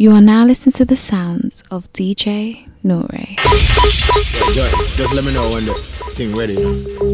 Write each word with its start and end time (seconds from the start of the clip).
You 0.00 0.12
are 0.12 0.22
now 0.22 0.46
listening 0.46 0.72
to 0.80 0.86
the 0.86 0.96
sounds 0.96 1.62
of 1.70 1.92
DJ 1.92 2.66
Nore. 2.82 3.06
Yeah, 3.12 4.70
just 4.96 5.12
let 5.12 5.22
me 5.26 5.34
know 5.34 5.50
when 5.52 5.66
the 5.66 5.74
thing 6.16 6.34
ready. 6.34 6.56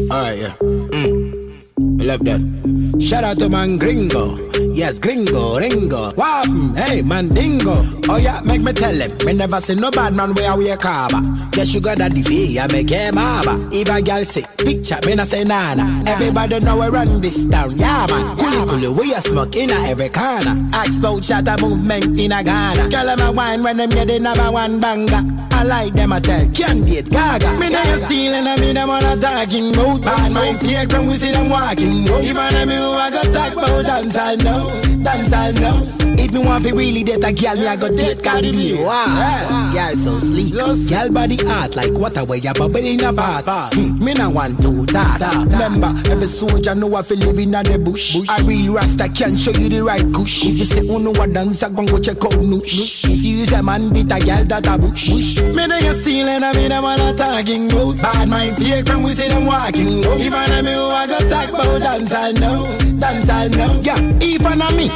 Alright, 0.09 0.39
yeah. 0.39 0.55
Mm. 0.95 1.99
I 1.99 2.03
love 2.05 2.23
that. 2.23 3.01
Shout 3.01 3.25
out 3.25 3.39
to 3.39 3.49
man 3.49 3.77
Gringo. 3.77 4.37
Yes, 4.77 4.99
Gringo, 4.99 5.57
Ringo. 5.57 6.11
Wham, 6.11 6.75
hey, 6.75 7.01
Mandingo. 7.01 7.83
Oh 8.09 8.17
yeah, 8.17 8.41
make 8.41 8.61
me 8.61 8.71
tell 8.73 8.93
him. 8.93 9.11
Me 9.25 9.33
never 9.33 9.59
see 9.59 9.73
no 9.73 9.89
bad 9.89 10.13
man 10.13 10.35
where 10.35 10.55
we 10.55 10.69
a 10.69 10.77
carver. 10.77 11.19
Get 11.49 11.67
sugar 11.67 11.95
daddy 11.95 12.21
fee, 12.21 12.59
I 12.59 12.67
make 12.71 12.89
him 12.91 13.15
harbor. 13.15 13.57
If 13.71 13.89
a 13.89 13.99
girl 14.03 14.23
say 14.23 14.43
picture, 14.57 14.99
me 15.03 15.15
not 15.15 15.27
say 15.27 15.43
nana. 15.43 16.03
Everybody 16.05 16.59
know 16.59 16.77
we 16.79 16.87
run 16.89 17.21
this 17.21 17.47
town. 17.47 17.75
Yeah, 17.75 18.05
man. 18.11 18.37
Kuli 18.37 18.67
kuli, 18.67 18.89
we 18.89 19.13
a 19.15 19.21
smoke 19.21 19.55
in 19.55 19.71
a 19.71 19.89
every 19.89 20.09
corner. 20.09 20.53
Ask 20.71 20.99
about 20.99 21.23
Shatta 21.23 21.59
movement 21.59 22.17
in 22.19 22.31
a 22.31 22.43
Ghana. 22.43 22.87
Girl, 22.89 23.05
them 23.15 23.19
a 23.27 23.31
wine 23.31 23.63
when 23.63 23.77
them 23.77 23.89
get 23.89 24.07
the 24.09 24.19
number 24.19 24.51
one 24.51 24.79
banger. 24.79 25.23
I 25.57 25.63
like 25.63 25.93
them 25.93 26.11
a 26.11 26.21
tell 26.21 26.47
candidate 26.51 27.09
gaga. 27.09 27.51
Me 27.59 27.69
they 27.69 27.83
stealing 28.05 28.45
and 28.45 28.61
me 28.61 28.73
them 28.73 28.87
wanna 28.89 29.17
talking 29.19 29.73
about 29.73 30.03
bad 30.03 30.31
mind 30.31 30.59
take 30.61 30.87
when 30.91 31.07
we 31.07 31.17
see 31.17 31.31
them 31.31 31.49
walking. 31.49 32.03
Even 32.21 32.49
them 32.53 32.69
who 32.69 32.91
I 32.91 33.09
got 33.09 33.25
talk 33.33 33.53
about 33.53 33.83
dance 33.83 34.15
I 34.15 34.35
know, 34.35 34.66
dance 35.03 35.33
I 35.33 35.51
know. 35.51 35.96
If 36.19 36.31
me 36.33 36.39
want 36.39 36.65
to 36.65 36.73
really 36.73 37.03
date 37.03 37.23
a 37.23 37.31
girl, 37.31 37.55
me 37.55 37.67
I 37.67 37.75
got 37.75 37.95
date 37.95 38.23
Cardi 38.23 38.51
B. 38.51 38.83
Wow, 38.83 39.71
girl 39.73 39.95
so 39.95 40.19
sleek, 40.19 40.53
girl 40.89 41.09
body 41.11 41.37
hot 41.37 41.75
like 41.75 41.93
water 41.93 42.23
where 42.25 42.37
you 42.37 42.53
bubble 42.53 42.77
in 42.77 43.03
a 43.03 43.13
bath. 43.13 43.45
Hmm, 43.73 44.03
me 44.03 44.13
not 44.13 44.33
want 44.33 44.61
to 44.61 44.85
that. 44.93 45.21
Remember, 45.47 45.93
every 46.11 46.27
soldier 46.27 46.75
know 46.75 46.95
I 46.95 47.01
feel 47.03 47.17
living 47.17 47.53
in 47.53 47.63
the 47.63 47.79
bush. 47.79 48.15
A 48.15 48.43
real 48.43 48.73
rasta 48.73 49.09
can 49.09 49.37
show 49.37 49.51
you 49.51 49.69
the 49.69 49.83
right 49.83 50.03
kush. 50.13 50.45
If 50.45 50.59
you 50.59 50.65
say 50.65 50.87
oh 50.89 50.97
no 50.97 51.11
what 51.11 51.33
dance, 51.33 51.63
I 51.63 51.69
gon' 51.69 51.85
go 51.85 51.99
check 51.99 52.23
out 52.25 52.33
noosh. 52.33 53.05
If 53.05 53.23
you 53.23 53.37
use 53.37 53.51
a 53.51 53.61
man 53.63 53.89
beat 53.93 54.11
a 54.11 54.19
girl 54.19 54.43
that 54.45 54.67
a 54.67 54.77
bush. 54.77 55.09
Me 55.09 55.65
they 55.67 55.85
you 55.85 55.93
stealing, 55.93 56.43
I 56.43 56.53
mean 56.53 56.69
them 56.69 56.83
wanna 56.83 57.13
talking 57.15 57.71
about 57.71 58.01
bad 58.01 58.27
mind 58.29 58.57
fake 58.57 58.87
when 58.89 59.03
we 59.03 59.13
see 59.13 59.27
them 59.27 59.45
walking. 59.45 60.03
Even 60.19 60.45
them 60.45 60.65
who 60.65 60.85
I 60.87 61.07
got 61.07 61.29
talk 61.29 61.49
about 61.49 61.81
dance 61.81 62.11
I 62.11 62.31
know, 62.33 62.65
dance 62.99 63.29
I 63.29 63.47
know. 63.47 63.79
Yeah, 63.81 63.99
even 64.21 64.61
a 64.61 64.71
me, 64.75 64.87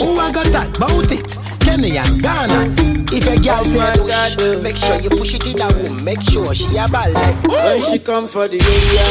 who 0.00 0.18
I 0.18 0.32
got 0.32 0.46
talk 0.46 0.65
about 0.74 1.12
it. 1.12 1.36
Kenny 1.60 1.96
and 1.98 2.22
Ghana. 2.22 2.74
If 3.12 3.26
a 3.26 3.36
girl 3.42 3.60
oh 3.60 3.64
say 3.64 3.78
my 3.78 3.92
push, 3.96 4.10
God, 4.10 4.42
oh. 4.42 4.62
make 4.62 4.76
sure 4.76 4.98
you 5.00 5.10
push 5.10 5.34
it 5.34 5.46
in 5.46 5.60
a 5.60 5.68
room. 5.78 6.04
Make 6.04 6.20
sure 6.22 6.54
she 6.54 6.76
a 6.76 6.88
ball 6.88 7.10
like. 7.12 7.46
When 7.48 7.80
she 7.80 7.98
come 7.98 8.26
for 8.26 8.48
the 8.48 8.58
area, 8.58 9.06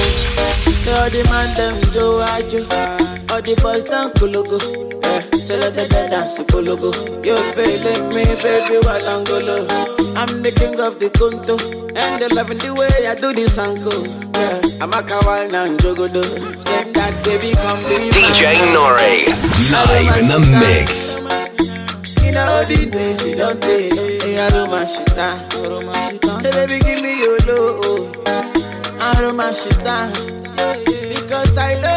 say 0.83 0.93
all 0.95 1.09
the 1.09 1.23
man 1.31 1.49
them 1.55 1.75
do 1.95 2.19
ajo, 2.19 2.59
all 3.33 3.41
the 3.41 3.55
boys 3.61 3.83
down 3.83 4.11
kologo. 4.11 4.59
Yeah, 5.03 5.21
say 5.39 5.57
let 5.59 5.73
them 5.75 6.09
dance 6.09 6.35
to 6.35 6.43
kologo. 6.43 6.91
You 7.25 7.37
feeling 7.55 8.03
me, 8.15 8.23
baby, 8.43 8.77
while 8.85 9.23
Angolo. 9.23 9.67
I'm 10.15 10.41
the 10.41 10.51
king 10.51 10.79
of 10.79 10.99
the 10.99 11.09
conto, 11.11 11.57
and 11.95 12.21
they 12.21 12.27
loving 12.29 12.57
the 12.59 12.73
way 12.73 13.07
I 13.07 13.15
do 13.15 13.33
this 13.33 13.57
uncle. 13.57 14.07
Yeah, 14.39 14.83
I'm 14.83 14.91
a 14.91 15.03
kawaii 15.03 15.51
and 15.53 15.77
jogodo. 15.79 16.23
Say 16.23 16.91
that 16.93 17.23
baby 17.25 17.51
come 17.59 17.79
be 17.83 18.11
DJ 18.15 18.55
mine. 18.55 18.73
Nore, 18.73 19.87
live 19.91 20.17
in 20.17 20.27
the 20.29 20.39
mix. 20.59 21.44
You 22.35 22.41
know 22.41 22.65
the 22.65 22.85
days 22.91 23.25
you 23.25 23.35
don't 23.37 23.61
take. 23.61 23.93
Hey, 23.93 24.37
I 24.37 24.49
don't 24.49 24.69
mind 24.69 24.89
shit 24.89 25.07
down. 25.15 25.39
Say 26.41 26.51
baby, 26.51 26.83
give 26.83 27.01
me 27.01 27.17
your 27.23 27.39
low. 27.47 28.11
I 28.99 29.21
don't 29.21 29.37
mind. 29.37 29.55
Because 31.15 31.57
I 31.57 31.79
love 31.79 31.94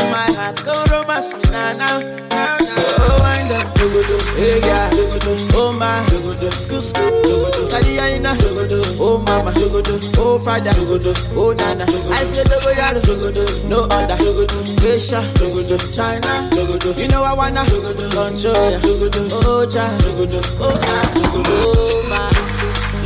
all 0.00 0.10
my 0.10 0.26
heart. 0.34 0.56
Go 0.64 0.74
romance 0.90 1.34
me 1.34 1.42
now, 1.50 1.72
now. 1.72 2.00
Oh, 2.36 3.18
wind 3.22 3.52
up, 3.52 3.66
dogodo, 3.78 4.16
hey 4.36 4.58
yeah, 4.60 4.90
dogodo, 4.90 5.32
oh 5.54 5.72
my, 5.72 6.04
dogodo, 6.10 6.50
skoo 6.50 6.80
skoo, 6.82 7.68
Kaliyaina, 7.70 8.34
dogodo, 8.36 8.82
oh 9.00 9.18
mama, 9.18 9.52
dogodo, 9.52 9.94
oh 10.18 10.38
father, 10.38 10.70
dogodo, 10.70 11.12
oh 11.36 11.52
nana. 11.52 11.84
I 12.10 12.24
say 12.24 12.42
dogoyaro, 12.44 13.00
dogodo, 13.02 13.68
no 13.68 13.82
other, 13.84 14.16
dogodo, 14.16 14.58
Asia, 14.84 15.20
dogodo, 15.38 15.76
China, 15.94 16.48
dogodo. 16.50 16.98
You 16.98 17.08
know 17.08 17.22
I 17.22 17.32
wanna 17.34 17.64
control 17.64 18.70
ya, 18.72 18.78
dogodo, 18.80 19.28
oh 19.46 19.66
cha, 19.66 19.86
dogodo, 19.98 20.40
oh 20.60 20.80
ah, 20.82 21.12
dogodo, 21.14 21.54
oh 21.76 22.02
my. 22.08 22.30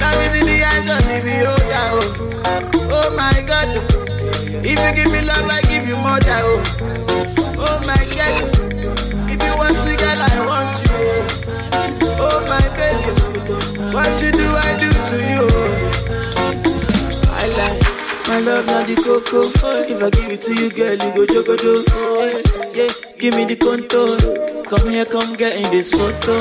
Now 0.01 0.21
is 0.21 0.35
in 0.41 0.47
the 0.47 0.65
eyes 0.65 0.91
of 0.91 1.03
the 1.05 1.21
beholder, 1.25 1.87
oh, 1.93 2.71
oh 2.91 3.17
my 3.17 3.43
God. 3.43 3.69
If 4.63 4.79
you 4.79 4.93
give 5.05 5.13
me 5.13 5.23
love, 5.23 5.49
I 5.51 5.61
give 5.63 5.87
you 5.87 5.97
more 5.97 6.21
than 6.21 6.43
oh. 6.45 6.63
Oh 7.59 7.79
my 7.87 8.03
God. 8.15 8.45
If 9.31 9.43
you 9.43 9.57
want 9.57 9.79
me, 9.87 9.97
girl, 9.97 10.21
I 10.21 10.47
want 10.47 10.75
you. 10.85 10.99
oh. 12.21 12.45
My 12.49 12.65
baby. 12.77 13.13
What 13.95 14.23
you 14.23 14.31
do, 14.33 14.47
I 14.57 14.77
do 14.79 14.91
to 15.11 15.19
you. 15.33 15.45
I 17.31 17.47
like 17.57 17.83
my 18.29 18.41
love, 18.41 18.67
not 18.67 18.87
the 18.87 18.97
cocoa. 18.97 19.49
If 19.89 20.03
I 20.03 20.11
give 20.11 20.31
it 20.31 20.43
to 20.43 20.55
you, 20.55 20.71
girl, 20.71 20.93
you 20.93 21.27
go 21.27 21.27
jogodo. 21.27 21.85
Oh, 21.91 22.71
yeah. 22.75 22.89
Give 23.19 23.35
me 23.35 23.45
the 23.47 23.57
contour. 23.57 24.65
Come 24.65 24.91
here, 24.91 25.05
come 25.07 25.35
get 25.37 25.57
in 25.57 25.71
this 25.71 25.93
photo. 25.93 26.37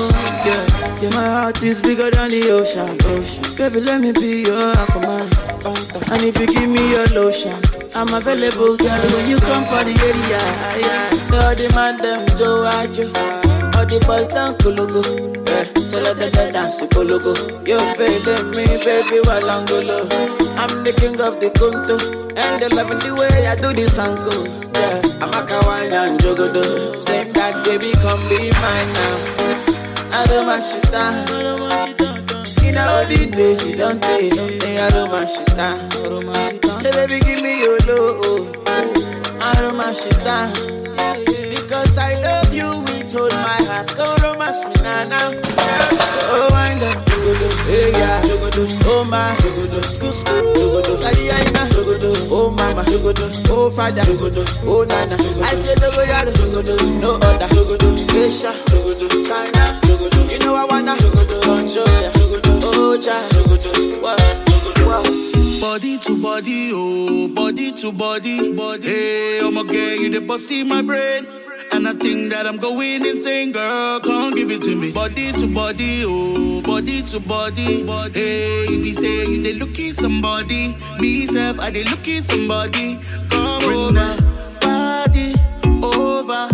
Yeah, 0.46 0.66
yeah. 1.02 1.10
My 1.12 1.26
heart 1.26 1.64
is 1.64 1.82
bigger 1.82 2.12
than 2.12 2.30
the 2.30 2.52
ocean. 2.52 2.98
ocean. 3.06 3.56
Baby, 3.56 3.82
let 3.82 4.02
me 4.02 4.12
be 4.12 4.44
your 4.44 4.74
aquaman. 4.74 6.12
And 6.12 6.24
if 6.24 6.38
you 6.40 6.48
give 6.48 6.70
me 6.70 6.92
your 6.92 7.08
lotion, 7.08 7.56
I'm 7.96 8.14
available, 8.14 8.78
girl. 8.78 9.02
When 9.14 9.30
you 9.30 9.38
come 9.40 9.66
for 9.66 9.84
the 9.84 9.94
area, 9.98 10.42
yeah. 10.82 11.10
So 11.28 11.36
all 11.40 11.56
the 11.56 11.68
man 11.74 11.98
them 11.98 12.26
Joe 12.38 12.66
Ajo, 12.66 13.08
all 13.78 13.86
the 13.86 13.98
boys 14.06 14.28
down 14.28 14.56
Kologo. 14.58 15.02
Yeah, 15.48 15.66
so 15.82 16.00
let 16.02 16.18
them 16.18 16.54
dance 16.54 16.78
to 16.78 16.86
Kologo. 16.88 17.34
You 17.68 17.80
feeling 17.98 18.50
me, 18.52 18.66
baby, 18.86 19.20
while 19.26 19.50
Angolo. 19.50 20.06
I'm 20.58 20.84
the 20.84 20.94
king 20.94 21.20
of 21.22 21.40
the 21.40 21.50
Kunto, 21.52 21.98
and 22.38 22.62
they 22.62 22.70
loving 22.70 23.00
the 23.00 23.16
way 23.16 23.48
I 23.48 23.56
do 23.56 23.74
this 23.74 23.98
uncle. 23.98 24.46
Yeah, 24.74 25.02
I'm 25.24 25.30
a 25.30 25.42
kawaii 25.48 25.92
and 25.92 26.20
jogodo. 26.20 27.08
Same 27.08 27.34
that 27.34 27.66
baby, 27.66 27.92
come 28.02 28.22
be 28.30 28.52
mine 28.62 28.94
now. 28.94 30.20
I 30.20 30.26
don't 30.28 30.46
want 30.48 30.64
shit 30.64 30.92
down. 30.92 32.27
You 32.78 32.84
know 32.86 33.06
the 33.10 33.26
days 33.36 33.66
you 33.68 33.76
don't 33.76 34.00
take. 34.00 34.38
Hey, 34.62 34.78
I 34.78 34.90
don't 34.92 35.10
want 35.10 35.28
shit 35.28 35.48
down. 35.58 35.90
Say 36.78 36.92
baby, 36.94 37.18
give 37.26 37.42
me 37.42 37.62
your. 37.66 37.74
I 39.42 39.56
don't 39.66 39.78
want. 39.82 39.98
Because 41.50 41.98
I 41.98 42.22
love 42.22 42.54
you 42.54 42.70
with 42.86 43.16
all 43.18 43.32
my 43.34 43.58
heart. 43.66 43.90
Go 43.98 44.06
romance 44.22 44.62
me 44.70 44.78
now. 44.86 45.10
Oh, 46.30 46.50
wind 46.54 46.84
up. 46.86 47.02
Hey, 47.66 47.90
yeah. 47.98 48.22
Oh, 48.86 49.04
my. 49.10 49.34
Oh, 52.30 52.52
mama. 52.52 52.84
Oh, 53.50 53.72
father. 53.72 54.04
Oh, 54.06 54.86
nana. 54.86 55.18
I 55.42 55.56
said, 55.56 55.80
Dogo 55.80 56.06
yaro. 56.06 57.02
No 57.02 57.16
other. 57.16 57.50
Asia. 58.14 58.54
China. 59.26 59.82
You 60.30 60.40
know 60.46 60.54
I 60.54 60.66
wanna 60.70 60.94
ya. 60.94 62.17
Oh, 62.46 62.98
child. 63.00 63.34
Body 65.60 65.98
to 66.00 66.22
body, 66.22 66.72
oh, 66.74 67.28
body 67.30 67.72
to 67.74 67.92
body, 67.92 68.54
body. 68.54 68.88
Hey, 68.88 69.40
I'm 69.44 69.54
girl, 69.68 69.96
you 69.96 70.10
the 70.10 70.22
boss 70.22 70.50
in 70.52 70.68
my 70.68 70.82
brain. 70.82 71.28
And 71.72 71.88
I 71.88 71.94
think 71.94 72.32
that 72.32 72.46
I'm 72.48 72.58
going 72.58 73.06
insane, 73.06 73.52
girl. 73.52 74.00
Come 74.00 74.34
give 74.34 74.50
it 74.50 74.62
to 74.64 74.76
me. 74.76 74.92
Body 74.92 75.32
to 75.34 75.48
body, 75.54 76.04
oh, 76.06 76.62
body 76.62 77.02
to 77.04 77.20
body, 77.20 77.84
body. 77.84 78.20
Hey, 78.20 78.66
you 78.70 78.82
be 78.82 78.94
say 78.94 79.26
you 79.26 79.44
they 79.44 79.54
looking 79.54 79.92
somebody. 79.92 80.76
Me 81.00 81.26
self, 81.26 81.60
I 81.60 81.70
they 81.72 81.84
looking 81.84 82.22
somebody. 82.22 83.00
Come 83.30 83.64
over, 83.66 84.18
body 84.62 85.36
over. 85.84 86.50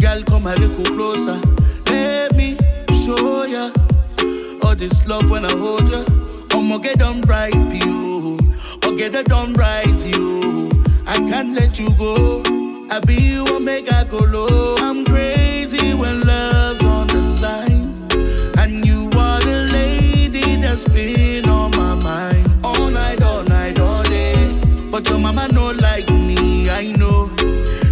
Girl, 0.00 0.22
come 0.24 0.46
a 0.46 0.54
little 0.56 0.84
closer. 0.84 1.40
Let 1.86 2.36
me 2.36 2.56
show 3.04 3.44
ya 3.44 3.70
this 4.78 5.08
love 5.08 5.28
when 5.28 5.44
I 5.44 5.50
hold 5.50 5.88
you. 5.88 6.04
I'ma 6.52 6.78
get 6.78 7.00
done 7.00 7.22
right, 7.22 7.52
you. 7.52 8.38
Or 8.86 8.94
get 8.94 9.14
it 9.14 9.26
done 9.26 9.52
right, 9.54 9.98
you. 10.14 10.70
I 11.04 11.16
can't 11.16 11.52
let 11.52 11.80
you 11.80 11.92
go. 11.94 12.42
I 12.88 13.00
be 13.00 13.14
you, 13.14 13.44
I 13.48 13.58
make 13.58 13.92
I 13.92 14.04
go 14.04 14.18
low. 14.18 14.76
I'm 14.78 15.04
crazy 15.04 15.94
when 15.94 16.20
love's 16.20 16.84
on 16.84 17.08
the 17.08 17.22
line. 17.42 17.92
And 18.58 18.86
you 18.86 19.10
are 19.18 19.40
the 19.40 19.68
lady 19.72 20.56
that's 20.56 20.88
been 20.88 21.48
on 21.48 21.72
my 21.72 21.94
mind. 21.96 22.46
All 22.62 22.88
night, 22.88 23.20
all 23.20 23.42
night, 23.42 23.80
all 23.80 24.04
day. 24.04 24.60
But 24.90 25.08
your 25.08 25.18
mama 25.18 25.48
no 25.52 25.72
like 25.72 26.08
me, 26.08 26.70
I 26.70 26.92
know. 26.92 27.30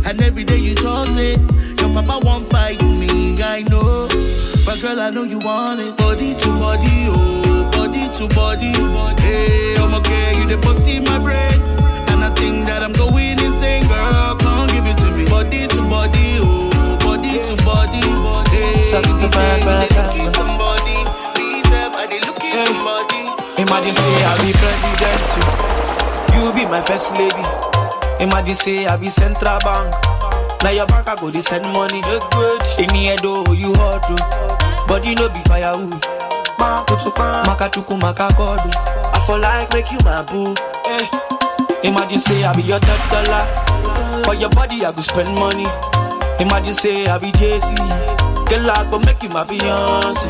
And 0.04 0.22
every 0.22 0.44
day 0.44 0.58
you 0.58 0.76
talk 0.76 1.08
it, 1.10 1.40
your 1.80 1.92
papa 1.92 2.20
won't 2.24 2.46
fight 2.46 2.80
me, 2.80 3.42
I 3.42 3.62
know. 3.62 4.15
Girl, 4.82 5.00
I 5.00 5.10
know 5.10 5.24
you 5.24 5.38
want 5.40 5.80
it. 5.80 5.96
Body 5.96 6.34
to 6.34 6.48
body, 6.54 7.10
oh, 7.10 7.66
body 7.74 8.06
to 8.18 8.28
body. 8.34 8.70
Hey, 9.20 9.74
I'm 9.78 9.92
okay, 9.98 10.38
you 10.38 10.46
the 10.46 10.58
boss 10.62 10.86
in 10.86 11.02
my 11.04 11.18
brain. 11.18 11.58
And 12.06 12.22
I 12.22 12.30
think 12.38 12.66
that 12.70 12.82
I'm 12.86 12.92
going 12.92 13.34
insane, 13.42 13.82
girl. 13.88 14.36
Come 14.38 14.68
give 14.70 14.86
it 14.86 14.94
to 15.02 15.10
me. 15.16 15.26
Body 15.26 15.66
to 15.66 15.80
body, 15.90 16.38
oh, 16.38 16.70
body 17.02 17.34
to 17.42 17.54
body. 17.66 17.98
Hey, 18.54 18.82
suck 18.86 19.02
the 19.18 19.26
fire, 19.26 19.58
fire, 19.66 19.88
fire. 19.90 20.30
somebody. 20.30 20.98
Me 21.34 21.62
self, 21.66 21.92
I 21.98 22.06
dey 22.06 22.20
looking 22.22 22.52
Hey. 22.54 22.66
somebody. 22.70 23.22
Imagine 23.58 23.94
say 23.96 24.22
I 24.22 24.32
be 24.44 24.50
president, 24.54 25.30
you, 26.36 26.46
you 26.46 26.52
be 26.54 26.62
my 26.70 26.82
first 26.86 27.10
lady. 27.18 27.44
Imagine 28.22 28.54
say 28.54 28.86
I 28.86 28.96
be 28.96 29.08
central 29.08 29.58
bank. 29.66 29.90
Now 30.62 30.70
your 30.70 30.86
bank 30.86 31.08
I 31.08 31.16
go 31.16 31.30
dey 31.30 31.40
send 31.40 31.64
money. 31.74 31.98
In 32.78 32.88
the 32.92 33.02
head 33.08 33.20
oh 33.24 33.52
you 33.52 33.72
hot 33.74 34.04
oh, 34.08 34.55
but 34.88 35.04
you 35.04 35.14
know 35.14 35.28
be 35.28 35.40
firewood. 35.40 36.02
Makatuku 36.58 37.98
makakodo. 38.00 38.70
I 39.14 39.20
for 39.26 39.38
like 39.38 39.72
make 39.72 39.90
you 39.92 39.98
my 40.04 40.22
boo. 40.22 40.54
Hey. 40.84 41.88
Imagine 41.88 42.18
say 42.18 42.44
I 42.44 42.52
be 42.54 42.62
your 42.62 42.80
top 42.80 43.00
dollar. 43.10 43.44
For 44.24 44.34
your 44.34 44.50
body 44.50 44.84
I 44.84 44.92
go 44.92 45.00
spend 45.02 45.34
money. 45.34 45.66
Imagine 46.40 46.74
say 46.74 47.06
I 47.06 47.18
be 47.18 47.30
Jay 47.32 47.60
Z. 47.60 47.76
Girl 48.48 48.70
I 48.70 48.86
go 48.90 48.98
make 49.00 49.22
you 49.22 49.28
my 49.30 49.44
Beyonce. 49.44 50.28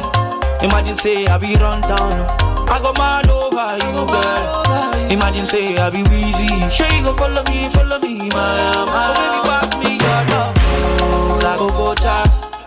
Imagine 0.65 0.95
say 0.95 1.27
I 1.27 1.39
be 1.39 1.55
run 1.57 1.81
down. 1.83 2.27
I 2.69 2.81
go 2.83 2.93
mad 2.99 3.29
over 3.29 3.79
you, 3.87 4.07
girl. 4.07 5.11
Imagine 5.13 5.47
say 5.47 5.77
I 5.79 5.91
be 5.91 6.03
Weezy. 6.03 6.71
Sure 6.71 6.91
you 6.97 7.05
go 7.05 7.15
follow 7.15 7.43
me, 7.45 7.69
follow 7.71 7.99
me, 8.01 8.19
my 8.19 8.85
my 8.91 9.07
oh, 9.07 9.15
baby, 9.15 9.39
pass 9.47 9.71
me 9.79 9.91
your 9.95 10.21
love. 10.35 10.55
Oh, 11.01 11.39
like 11.45 11.61
Okocha, 11.63 12.17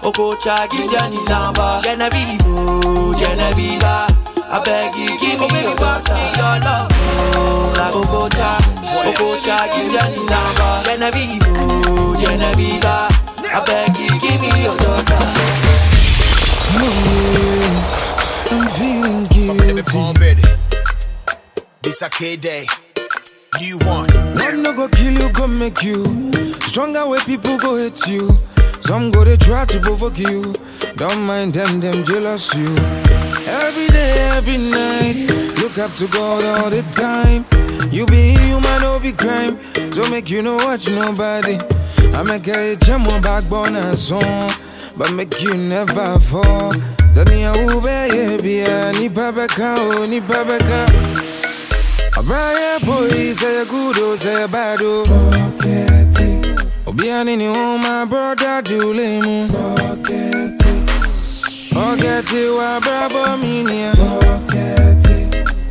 Okocha, 0.04 0.68
give 0.72 0.90
Danny 0.92 1.22
number. 1.26 1.82
Genevieve, 1.84 2.40
oh, 2.46 3.14
Genevieve. 3.20 3.84
I 3.84 4.58
beg 4.66 4.96
you, 4.96 5.08
give 5.20 5.40
me 5.40 5.62
your 5.62 5.76
pass 5.78 6.08
me 6.10 6.24
your 6.40 6.58
love. 6.66 6.88
Oh, 7.36 7.74
like 7.78 7.94
Okocha, 7.94 8.58
Okocha, 9.06 9.58
give 9.76 9.92
Danny 9.94 10.24
number. 10.26 10.72
Genevieve, 10.88 11.44
oh, 11.88 12.16
Genevieve. 12.20 12.86
I 12.86 13.64
beg 13.66 13.98
you, 13.98 14.10
give 14.20 14.40
me 14.42 14.64
your 14.64 14.78
daughter. 14.78 15.20
I'm 18.52 18.68
feeling 18.70 19.58
Baby, 19.58 19.74
guilty. 19.74 19.92
Paul 19.92 20.14
Betty. 20.14 20.44
Bisa 21.84 22.10
Kdei. 22.10 22.66
New 23.60 23.78
one. 23.86 24.08
One 24.40 24.62
no 24.64 24.74
go 24.74 24.88
kill 24.90 25.14
you, 25.14 25.30
go 25.32 25.48
make 25.48 25.84
you 25.84 26.06
stronger. 26.62 27.06
Where 27.08 27.20
people 27.22 27.58
go 27.58 27.78
hate 27.78 28.08
you. 28.08 28.30
Some 28.82 29.12
go 29.12 29.24
they 29.24 29.38
try 29.38 29.66
to 29.66 29.80
provoke 29.80 30.18
you. 30.18 30.54
Don't 30.96 31.22
mind 31.22 31.54
them, 31.54 31.80
them 31.80 32.04
jealous 32.04 32.54
you. 32.56 32.76
Every 33.46 33.88
day, 33.88 34.32
every 34.38 34.58
night, 34.58 35.22
look 35.62 35.78
up 35.78 35.94
to 35.96 36.08
God 36.08 36.44
all 36.44 36.70
the 36.70 36.82
time. 36.92 37.46
You 37.92 38.06
be 38.06 38.34
human, 38.38 38.82
no 38.82 39.00
be 39.00 39.12
crime. 39.12 39.58
Don't 39.92 40.12
make 40.12 40.30
you 40.30 40.42
know 40.42 40.58
watch 40.58 40.90
nobody. 40.90 41.58
I 42.14 42.24
make 42.24 42.48
a 42.48 42.76
jam 42.76 43.08
on 43.08 43.22
backbone 43.22 43.76
and 43.76 43.98
song, 43.98 44.50
but 44.98 45.14
make 45.14 45.42
you 45.42 45.54
never 45.56 46.20
fall. 46.20 46.74
Tani 47.14 47.42
ya 47.42 47.54
ube 47.54 48.10
ye 48.14 48.38
ni 49.00 49.10
babeka 49.10 49.76
o 49.78 50.02
oh, 50.02 50.06
ni 50.06 50.20
babeka. 50.20 50.86
Abraya 52.18 52.80
boy 52.86 53.10
say 53.34 53.62
a 53.62 53.66
good 53.66 53.96
oh 54.00 54.16
say 54.16 54.44
a 54.44 54.48
bad 54.48 54.80
oh. 54.82 55.99
Obiani 56.90 57.38
ni 57.38 57.48
oh 57.48 57.78
my 57.78 58.04
brother 58.06 58.64
do 58.64 58.94
lemu. 58.94 59.48
Ogeti 61.76 62.48
wa 62.58 62.80
brabo 62.82 63.38
minia. 63.38 63.94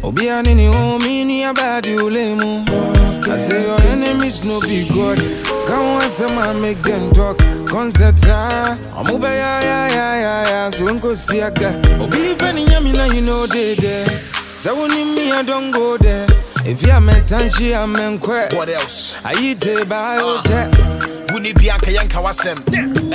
Obiani 0.02 0.54
ni 0.54 0.68
oh 0.68 0.98
minia 1.00 1.52
bad. 1.54 1.86
I 1.88 3.36
say 3.36 3.62
your 3.64 3.80
enemies 3.88 4.44
no 4.44 4.60
be 4.60 4.88
God. 4.88 5.18
Come 5.66 5.82
on, 5.96 6.02
some 6.02 6.38
I 6.38 6.52
make 6.60 6.80
them 6.82 7.10
talk. 7.10 7.38
Concerts 7.66 8.24
ah, 8.28 8.78
I'm 8.96 9.12
over 9.12 9.26
ya 9.26 9.60
ya 9.60 9.86
ya 9.88 10.14
ya 10.14 10.42
ya. 10.50 10.70
So 10.70 10.84
unko 10.84 11.16
siaga. 11.16 11.74
Obi 12.00 12.36
fani 12.38 12.64
nyami 12.64 12.92
na 12.92 13.06
you 13.06 13.22
know 13.22 13.44
they 13.46 13.74
there. 13.74 14.06
When 14.64 14.90
me 15.16 15.32
I 15.32 15.42
don't 15.42 15.72
go 15.72 15.96
there. 15.98 16.26
If 16.64 16.82
you 16.86 17.00
meant 17.00 17.32
and 17.32 17.52
she 17.54 17.74
I'm 17.74 17.96
in. 17.96 18.18
What 18.20 18.68
else? 18.68 19.14
I 19.24 19.32
eat 19.40 19.64
a 19.66 19.84
biotech. 19.84 20.87
Wuni 21.32 21.52
bia 21.54 21.76
nka 21.76 21.90
yɛnka 21.90 22.20
wasɛm 22.24 22.58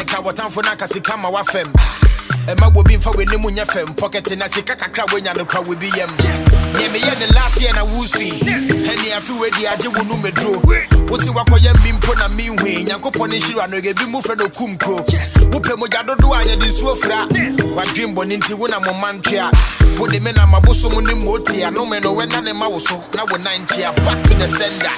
ɛka 0.01 0.17
wɔtamfo 0.23 0.63
no 0.63 0.71
aka 0.71 0.87
sika 0.87 1.17
ma 1.17 1.29
wafɛm 1.29 1.67
ɛma 2.47 2.69
bobi 2.73 2.97
mfa 2.97 3.11
w'anim 3.11 3.43
nyɛ 3.51 3.65
fam 3.65 3.93
pɔkɛte 3.95 4.37
na 4.37 4.47
sika 4.47 4.75
kakra 4.75 5.05
woanya 5.11 5.33
no 5.37 5.45
kora 5.45 5.63
wobi 5.63 5.87
yam 5.97 6.09
neɛ 6.17 6.89
meyɛ 6.91 7.19
ne 7.19 7.27
last 7.35 7.61
year 7.61 7.73
na 7.73 7.83
wosui 7.85 8.31
ɛne 8.31 9.17
afe 9.17 9.31
wadi 9.39 9.65
agye 9.67 9.87
wo 9.89 10.03
no 10.03 10.15
meduro 10.17 10.59
wo 11.09 11.17
se 11.17 11.29
woakɔyɛ 11.29 11.73
mi 11.83 11.91
mpo 11.93 12.13
na 12.17 12.27
menhui 12.29 12.85
nyankopɔn 12.85 13.29
ne 13.29 13.39
nhyira 13.39 13.69
no 13.69 13.77
yɛbi 13.77 14.09
mu 14.09 14.19
frɛ 14.21 14.37
no 14.37 14.49
kum 14.49 14.77
kuro 14.77 15.03
wopɛ 15.51 15.75
mogya 15.79 16.05
dodo 16.05 16.33
a 16.33 16.43
yɛde 16.43 16.67
nsuo 16.67 16.95
fra 16.97 17.25
wadwen 17.75 18.13
bɔne 18.13 18.37
nti 18.39 18.53
wo 18.57 18.67
na 18.67 18.79
mo 18.79 18.93
ma 18.93 19.11
ntwea 19.13 19.49
wode 19.97 20.19
me 20.21 20.31
nam 20.33 20.51
abosom 20.55 20.91
ne 21.01 21.13
mmɔɔti 21.13 21.63
anome 21.63 22.01
no 22.03 22.13
wɛna 22.15 22.43
ne 22.43 22.51
ma 22.53 22.67
wo 22.67 22.79
so. 22.79 22.97
Na 23.13 23.23
wo 23.29 23.37
nan 23.37 23.65
kyea 23.67 23.93
back 24.03 24.23
to 24.23 24.33
the 24.33 24.47
sender. 24.47 24.89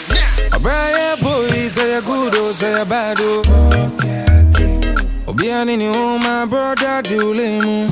Abraya 0.52 1.22
boy 1.22 1.50
say 1.68 1.98
a 1.98 2.02
good 2.02 2.34
oh 2.36 2.52
say 2.54 2.82
a 2.82 2.86
bad 2.86 3.18
oh. 3.20 4.25
Obiani 5.46 5.78
ni 5.78 5.88
oh 5.88 6.18
my 6.18 6.46
brother 6.48 7.04
do 7.04 7.32
lemu. 7.32 7.92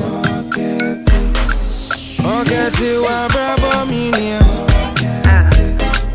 Ogeti 2.26 2.98
wa 2.98 3.30
brabo 3.30 3.86
minia. 3.86 4.40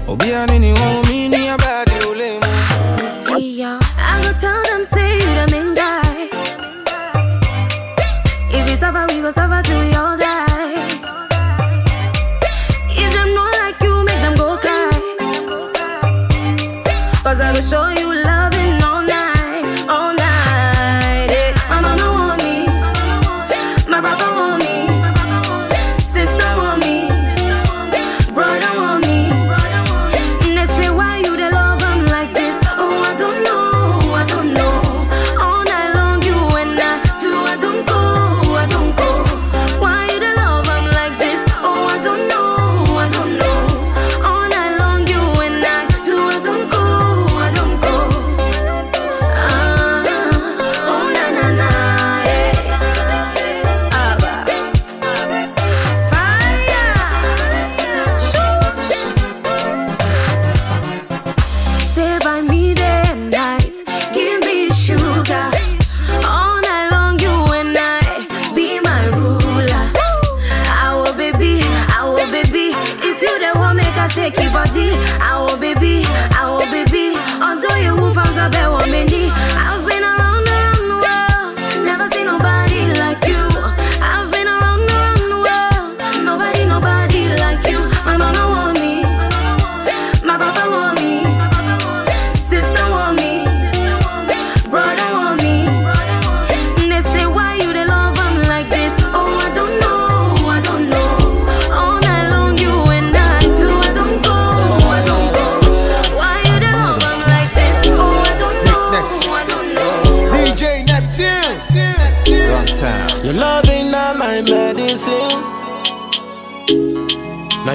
Obiani 0.08 0.58
ni 0.58 0.72
oh 0.72 1.02
minia 1.06 1.56
bad 1.58 1.88
you 2.02 2.12
lemu. 2.14 2.44
I 3.30 4.20
go 4.22 4.32
tell 4.40 4.62
them 4.64 4.84
say 4.92 5.14
you 5.14 5.34
the 5.38 5.46
main 5.52 5.74
guy. 5.74 6.28
If 8.50 8.68
it's 8.72 8.80
suffer, 8.80 9.06
we 9.14 9.20
go 9.22 9.30
suffer 9.30 9.62
till 9.62 9.78
we 9.80 9.94
all 9.94 10.16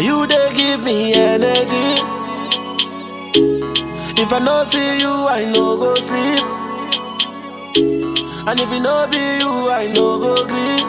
you 0.04 0.28
they 0.28 0.54
give 0.56 0.84
me 0.84 1.14
energy. 1.14 1.88
If 4.22 4.32
I 4.32 4.40
no 4.40 4.64
see 4.64 5.00
you, 5.00 5.14
I 5.28 5.46
no 5.54 5.78
go 5.78 5.96
sleep. 5.96 6.46
And 8.48 8.60
if 8.60 8.72
it 8.72 8.80
no 8.82 9.08
be 9.12 9.24
you, 9.42 9.72
I 9.72 9.88
no 9.96 10.20
go 10.20 10.36
green. 10.46 10.84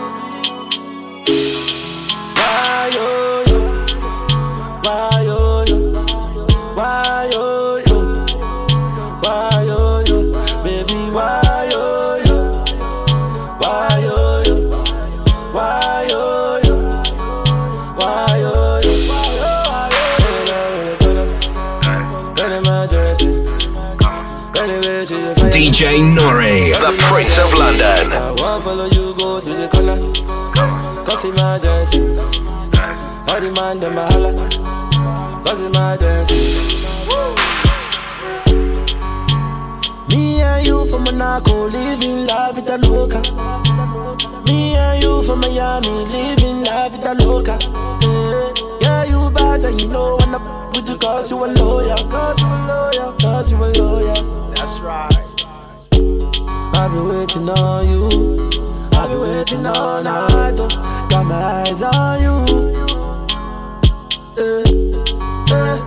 Why 2.37 2.91
yo 2.97 3.09
yo? 3.51 3.61
Why 4.85 5.23
yo 5.29 5.65
yo? 5.69 5.79
Why 6.75 7.31
yo 7.33 7.54
DJ 25.75 25.99
Nore, 26.15 26.71
the 26.71 26.95
Prince 27.11 27.37
of 27.37 27.53
London. 27.59 28.13
I 28.13 28.31
want 28.39 28.63
follow 28.63 28.87
you 28.87 29.13
go 29.19 29.41
to 29.41 29.49
the 29.49 29.67
corner. 29.67 29.99
Cause 31.03 31.25
emergency. 31.25 31.99
All 33.27 33.41
the 33.41 33.51
man 33.59 33.81
them 33.81 33.99
a 33.99 34.07
holla. 34.07 34.31
Cause 35.43 35.61
emergency. 35.63 36.55
Me 40.11 40.43
and 40.43 40.65
you 40.65 40.87
from 40.87 41.03
Monaco, 41.03 41.67
living 41.67 42.29
life 42.29 42.55
with 42.55 42.71
a 42.71 42.79
loca. 42.79 43.19
Me 44.47 44.77
and 44.77 45.03
you 45.03 45.25
from 45.25 45.41
Miami, 45.41 45.89
living 45.89 46.63
life 46.63 46.93
with 46.93 47.05
a 47.05 47.15
loca. 47.27 47.59
Yeah, 48.01 48.79
yeah 48.81 49.05
you 49.07 49.29
bad 49.33 49.65
and 49.65 49.83
you 49.83 49.89
know 49.89 50.19
when 50.21 50.37
I 50.37 50.71
with 50.73 50.89
you 50.89 50.97
cause 50.99 51.33
you 51.33 51.45
a 51.45 51.47
lawyer. 51.51 51.97
Cause 51.97 52.41
you 52.41 52.47
a 52.47 52.59
lawyer, 52.63 53.17
cause 53.19 53.51
you 53.51 53.65
a 53.65 53.67
lawyer. 53.75 54.44
I've 56.77 56.91
been 56.93 57.09
waiting 57.09 57.49
on 57.49 57.89
you. 57.89 58.51
I've 58.93 59.09
been 59.09 59.21
waiting 59.21 59.67
all 59.67 60.03
night. 60.03 60.55
Oh. 60.59 61.07
Got 61.11 61.25
my 61.27 61.35
eyes 61.35 61.83
on 61.83 62.23
you. 62.23 62.37
Eh, 64.37 64.65
eh. 65.55 65.79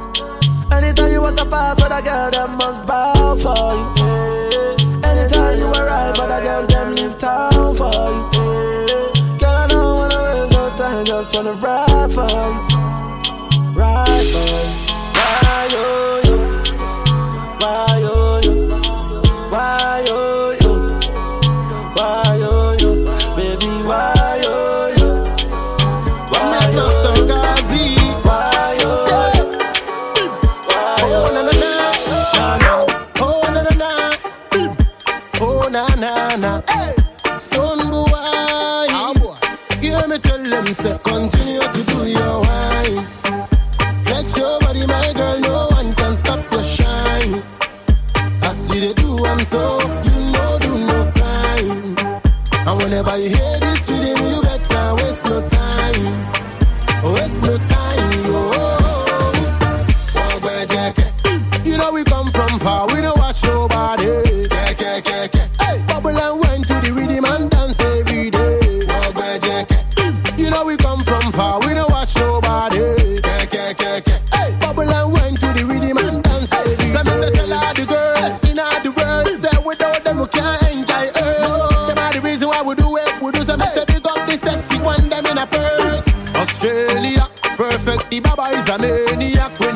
Anytime 0.76 1.12
you 1.12 1.22
want 1.22 1.38
to 1.38 1.46
pass 1.46 1.82
with 1.82 1.92
a 1.92 2.02
girl, 2.02 2.30
them 2.32 2.58
must 2.58 2.86
bow 2.86 3.36
for 3.36 3.74
you. 3.80 3.88
Eh. 4.06 5.10
Anytime 5.10 5.60
you 5.60 5.68
arrive, 5.68 6.16
but 6.16 6.28
the 6.28 6.40
girls 6.42 6.68
them 6.68 6.96
leave 6.96 7.18
town 7.20 7.76
for 7.76 7.92
you. 7.92 8.24
Eh. 8.34 9.38
Girl, 9.40 9.56
I 9.64 9.68
don't 9.68 9.98
wanna 10.00 10.24
waste 10.24 10.54
no 10.54 10.70
time, 10.78 11.06
just 11.06 11.36
wanna 11.36 11.54
ride 11.54 12.12
for 12.14 12.28
you, 12.28 12.67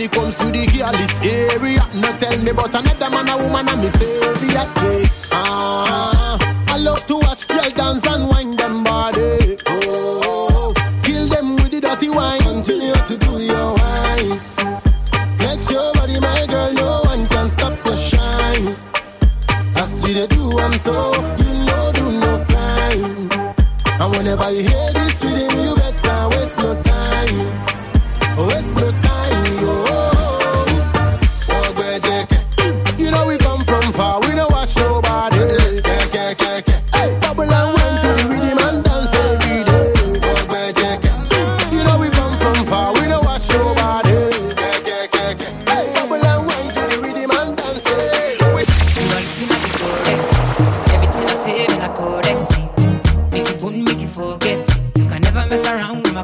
it 0.01 0.12
comes 0.12 0.34
to 0.36 0.46
the 0.46 0.65
careless 0.65 1.13
area. 1.22 1.86
Not 1.93 2.20
tell 2.20 2.38
me 2.39 2.50
about 2.50 2.74
another 2.74 3.10
man, 3.10 3.29
a 3.29 3.38
woman, 3.38 3.70
and 3.70 3.81
me 3.81 3.88
savior. 3.89 4.50
Yeah. 4.51 5.29
Ah, 5.31 5.90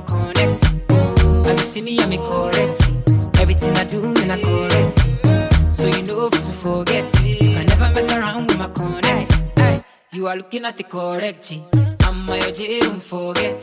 connect. 0.07 0.63
And 0.89 1.59
you 1.59 1.65
see 1.65 1.81
me, 1.81 1.99
I'm 1.99 2.11
a 2.11 2.17
correct. 2.17 3.39
Everything 3.39 3.75
I 3.77 3.83
do, 3.83 4.01
man, 4.01 4.31
I 4.31 4.41
correct. 4.41 5.75
So 5.75 5.85
you 5.85 6.03
know 6.03 6.29
to 6.29 6.53
forget. 6.53 7.11
Can 7.13 7.65
never 7.67 7.89
mess 7.93 8.11
around 8.11 8.47
with 8.47 8.57
my 8.57 8.67
connect. 8.69 9.31
Hey, 9.59 9.83
you 10.11 10.27
are 10.27 10.35
looking 10.35 10.65
at 10.65 10.77
the 10.77 10.83
correct 10.83 11.47
G. 11.47 11.63
I'm 12.03 12.25
my 12.25 12.39
OJ, 12.39 12.81
don't 12.81 13.03
forget. 13.03 13.59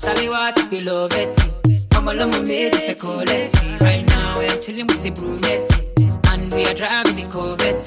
Tell 0.00 0.16
me 0.20 0.28
what 0.28 0.58
if 0.58 0.72
you 0.72 0.82
love 0.82 1.12
it. 1.14 1.36
Come 1.90 2.08
along 2.08 2.30
with 2.30 2.48
me, 2.48 2.66
if 2.66 2.88
you 2.88 2.94
collect 2.94 3.54
it. 3.54 3.80
Right 3.80 4.06
now, 4.06 4.34
we're 4.36 4.58
chilling 4.60 4.86
with 4.86 5.02
the 5.02 5.10
brunette. 5.10 5.68
And 6.30 6.52
we 6.52 6.66
are 6.66 6.74
driving 6.74 7.16
the 7.16 7.26
Corvette. 7.30 7.84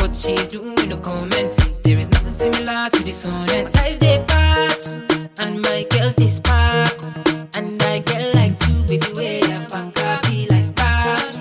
What 0.00 0.16
she's 0.16 0.48
doing, 0.48 0.88
no 0.88 0.96
comment. 0.96 1.54
There 1.84 1.98
is 1.98 2.11
similar 2.42 2.90
to 2.90 3.04
this 3.04 3.22
sonnet. 3.22 3.72
My 3.74 3.80
eyes 3.82 3.98
they 4.00 4.18
part, 4.26 4.82
and 5.38 5.62
my 5.62 5.86
girls 5.90 6.16
they 6.16 6.26
sparkle. 6.26 7.10
And 7.54 7.80
I 7.82 8.00
get 8.00 8.34
like 8.34 8.56
you, 8.66 8.82
baby, 8.88 9.10
way 9.14 9.40
and 9.54 9.66
be 10.26 10.48
like 10.50 10.74
pass. 10.74 11.38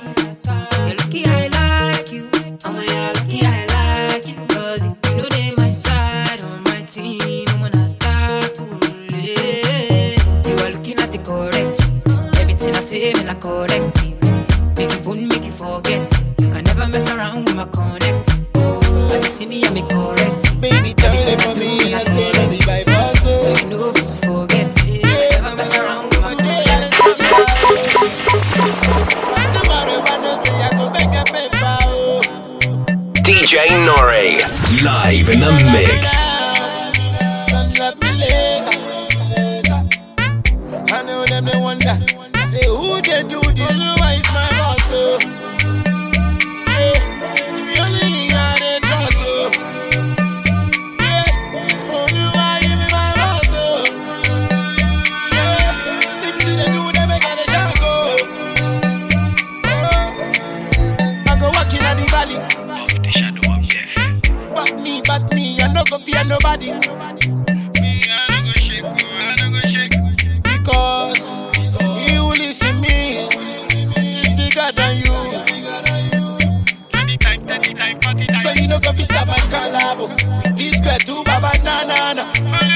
You're 0.86 0.96
lucky 1.02 1.26
I 1.26 1.48
like 1.60 2.12
you, 2.12 2.30
I'm 2.66 2.76
you're 2.76 3.14
lucky 3.18 3.40
I 3.42 3.60
like 3.76 4.28
you. 4.30 4.38
Cause 4.54 4.84
you 4.84 5.22
know 5.22 5.30
they 5.30 5.52
my 5.56 5.70
side 5.70 6.42
on 6.44 6.62
my 6.70 6.82
team, 6.94 7.48
I'm 7.50 7.62
gonna 7.64 7.96
tackle. 7.98 8.70
Yeah. 9.10 10.22
You 10.48 10.56
are 10.64 10.72
looking 10.76 11.00
at 11.00 11.10
the 11.10 11.20
correct. 11.30 11.78
Everything 12.40 12.76
I 12.76 12.82
say, 12.82 13.14
man, 13.14 13.30
I 13.30 13.36
correct. 13.46 13.94
Make 14.78 14.92
you 14.94 15.02
wouldn't 15.10 15.30
make 15.30 15.46
you 15.46 15.54
forget. 15.64 16.08
Can 16.38 16.64
never 16.64 16.88
mess 16.88 17.10
around 17.10 17.46
with 17.46 17.56
my 17.56 17.66
connect. 17.66 18.30
You 18.56 19.32
see 19.38 19.48
me, 19.48 19.64
I'm 19.66 19.78
a 19.78 19.82
correct. 19.88 20.51
Baby, 20.62 20.94
tell 20.94 21.16
for 21.40 21.56
me, 21.60 21.94
I 21.96 22.04
say 22.04 22.32
let 22.34 22.50
me 22.52 22.60
by 22.68 22.84
pass. 22.84 23.24
So 23.24 23.30
you 23.32 23.70
know 23.70 23.92
to 23.92 24.16
forget. 24.28 24.70
Eh? 24.86 25.02
Yeah. 25.02 25.42
Never 25.42 25.56
mess 25.58 25.78
around 25.80 26.10
with 26.10 26.22
my 26.22 26.36
connect. 26.36 26.94
Tomorrow 29.58 30.00
I 30.06 30.18
know 30.22 30.36
say 30.44 30.58
I 30.62 30.70
go 30.78 30.86
beg 30.94 31.10
a 31.18 31.24
paper, 31.34 31.78
oh. 31.90 32.22
DJ 33.26 33.54
Nore, 33.84 34.38
live 34.84 35.30
in 35.30 35.40
the 35.40 35.52
mix. 35.74 36.21
Go 78.80 78.94
fi 78.94 79.04
stop 79.04 79.28
my 79.28 79.34
collabo. 79.52 80.08
This 80.58 80.78
square 80.78 81.00
two 81.00 81.24
baba 81.24 81.52
na 81.64 81.84
na 81.84 82.14
na. 82.14 82.71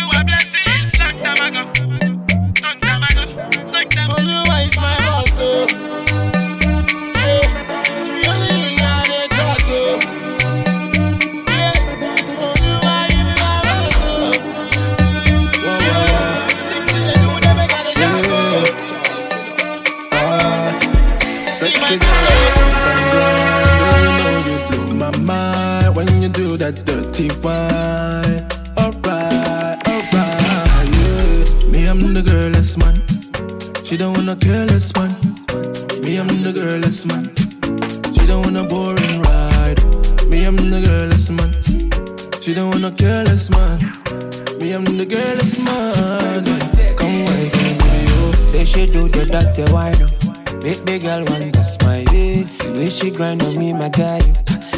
Dirty 27.15 27.39
wine. 27.41 28.45
Alright, 28.77 29.88
alright, 29.88 30.88
yeah. 30.91 31.69
Me, 31.69 31.88
I'm 31.88 32.13
the 32.13 32.22
girlless 32.22 32.77
man. 32.77 32.95
She 33.86 33.95
don't 33.95 34.13
want 34.17 34.29
a 34.29 34.36
careless 34.36 34.93
man. 34.95 35.12
Me, 36.01 36.17
I'm 36.17 36.27
the 36.43 36.51
girlless 36.51 37.05
man. 37.05 37.25
She 38.13 38.27
don't 38.27 38.43
want 38.43 38.57
a 38.57 38.63
boring 38.63 39.22
ride. 39.22 39.79
Me, 40.27 40.43
I'm 40.45 40.57
the 40.57 40.81
girlless 40.86 41.29
man. 41.31 42.41
She 42.41 42.53
don't 42.53 42.72
want 42.72 42.86
a 42.86 42.91
careless 42.91 43.50
man. 43.50 43.79
Me, 44.60 44.74
I'm 44.74 44.84
the 44.84 45.05
girlless 45.05 45.57
man. 45.63 46.43
Come 46.98 47.24
wine, 47.25 47.50
come 47.50 47.77
give 47.77 48.10
you. 48.10 48.34
Say 48.51 48.65
she 48.65 48.86
do 48.88 49.07
the 49.07 49.25
dirty 49.25 49.72
wine. 49.72 49.95
oh. 50.01 50.60
Big 50.62 50.84
big 50.86 51.03
girl 51.03 51.24
want 51.27 51.53
to 51.53 51.63
smile. 51.63 52.03
way 52.75 52.86
she 52.88 53.10
grind 53.12 53.43
on 53.43 53.57
me, 53.57 53.72
my 53.72 53.89
guy. 53.89 54.19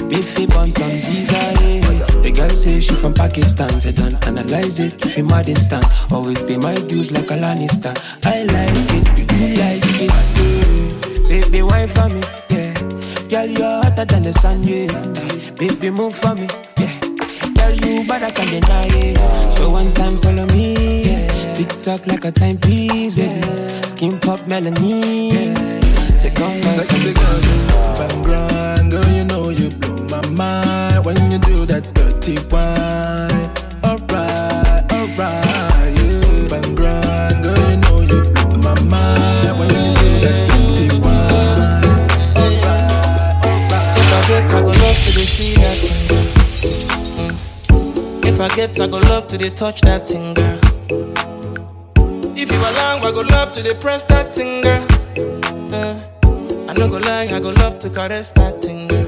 Beefy 0.07 0.45
bun 0.45 0.71
some 0.71 1.01
G's 1.01 1.31
eh. 1.31 2.06
The 2.27 2.33
girl 2.33 2.49
say 2.49 2.81
she 2.81 2.93
from 2.93 3.13
Pakistan. 3.13 3.69
Say 3.69 3.93
don't 3.93 4.27
analyze 4.27 4.81
it 4.81 5.05
if 5.05 5.17
you 5.17 5.23
mad 5.23 5.47
instant. 5.47 5.85
Always 6.11 6.43
pay 6.43 6.57
my 6.57 6.75
dues 6.75 7.09
like 7.09 7.31
a 7.31 7.35
Lannister. 7.35 7.95
I 8.25 8.43
like 8.43 8.75
it, 8.75 9.31
you 9.31 9.55
like 9.55 9.81
it? 9.95 11.29
Baby, 11.29 11.61
wine 11.61 11.87
for 11.87 12.09
me, 12.09 12.19
yeah. 12.51 12.73
Girl, 13.31 13.47
you're 13.47 13.81
hotter 13.81 14.03
than 14.03 14.23
the 14.23 14.33
sun, 14.43 14.61
yeah. 14.63 14.91
Baby, 15.55 15.89
move 15.89 16.13
for 16.15 16.35
me, 16.35 16.49
yeah. 16.75 16.99
Girl, 17.55 17.73
you 17.73 18.05
better 18.05 18.29
can 18.35 18.59
deny 18.59 18.87
it. 18.91 19.17
So 19.55 19.69
one 19.69 19.93
time 19.93 20.17
follow 20.17 20.45
me, 20.47 21.03
yeah. 21.07 21.53
Tick 21.53 21.69
tock 21.79 22.07
like 22.07 22.25
a 22.25 22.31
timepiece, 22.31 23.15
baby. 23.15 23.39
Skin 23.87 24.19
pop 24.19 24.45
melanie, 24.49 25.31
yeah. 25.31 25.77
On, 26.43 26.61
Sexy 26.61 27.13
girl, 27.13 27.39
just 27.39 27.67
pop 27.69 27.99
and 27.99 28.25
grind. 28.25 28.91
Girl, 28.91 29.07
you 29.15 29.23
know 29.23 29.47
you 29.47 29.69
blow 29.69 29.95
my 30.09 30.27
mind 30.31 31.05
when 31.05 31.15
you 31.31 31.39
do 31.39 31.65
that 31.67 31.96
Alright, 32.27 32.43
alright, 33.85 34.83
grind. 36.75 37.41
Girl, 37.41 37.69
you 37.69 37.77
know 37.77 38.01
you 38.01 38.19
blow 38.33 38.57
my 38.57 38.75
mind 38.83 39.57
when 39.57 39.69
you 39.69 39.75
do 39.95 40.09
that. 40.25 40.51
Alright, 41.05 41.87
alright. 42.35 43.97
If 43.97 44.11
I 44.11 44.19
get, 44.27 44.43
I 44.51 44.59
go 44.59 44.67
love 44.67 44.99
to 45.05 45.11
the 45.13 45.23
see 45.23 45.55
that 45.55 45.77
thing. 45.79 46.03
If 48.27 48.37
I 48.41 48.47
get, 48.49 48.77
I 48.77 48.87
go 48.87 48.97
love 48.97 49.27
to 49.27 49.37
the 49.37 49.49
touch 49.49 49.79
that 49.81 50.05
thing, 50.05 50.33
girl. 50.33 50.59
If 52.35 52.51
you 52.51 52.59
along, 52.59 53.05
I 53.05 53.11
go 53.13 53.21
love 53.21 53.53
to 53.53 53.63
the 53.63 53.75
press 53.75 54.03
that 54.03 54.35
thing, 54.35 54.59
girl. 54.63 54.85
Uh, 55.73 55.97
I 56.69 56.73
no 56.73 56.89
go 56.89 56.97
lie, 56.97 57.29
I 57.31 57.39
go 57.39 57.51
love 57.51 57.79
to 57.79 57.89
caress 57.89 58.31
that 58.31 58.61
thing, 58.61 58.89
girl. 58.89 59.06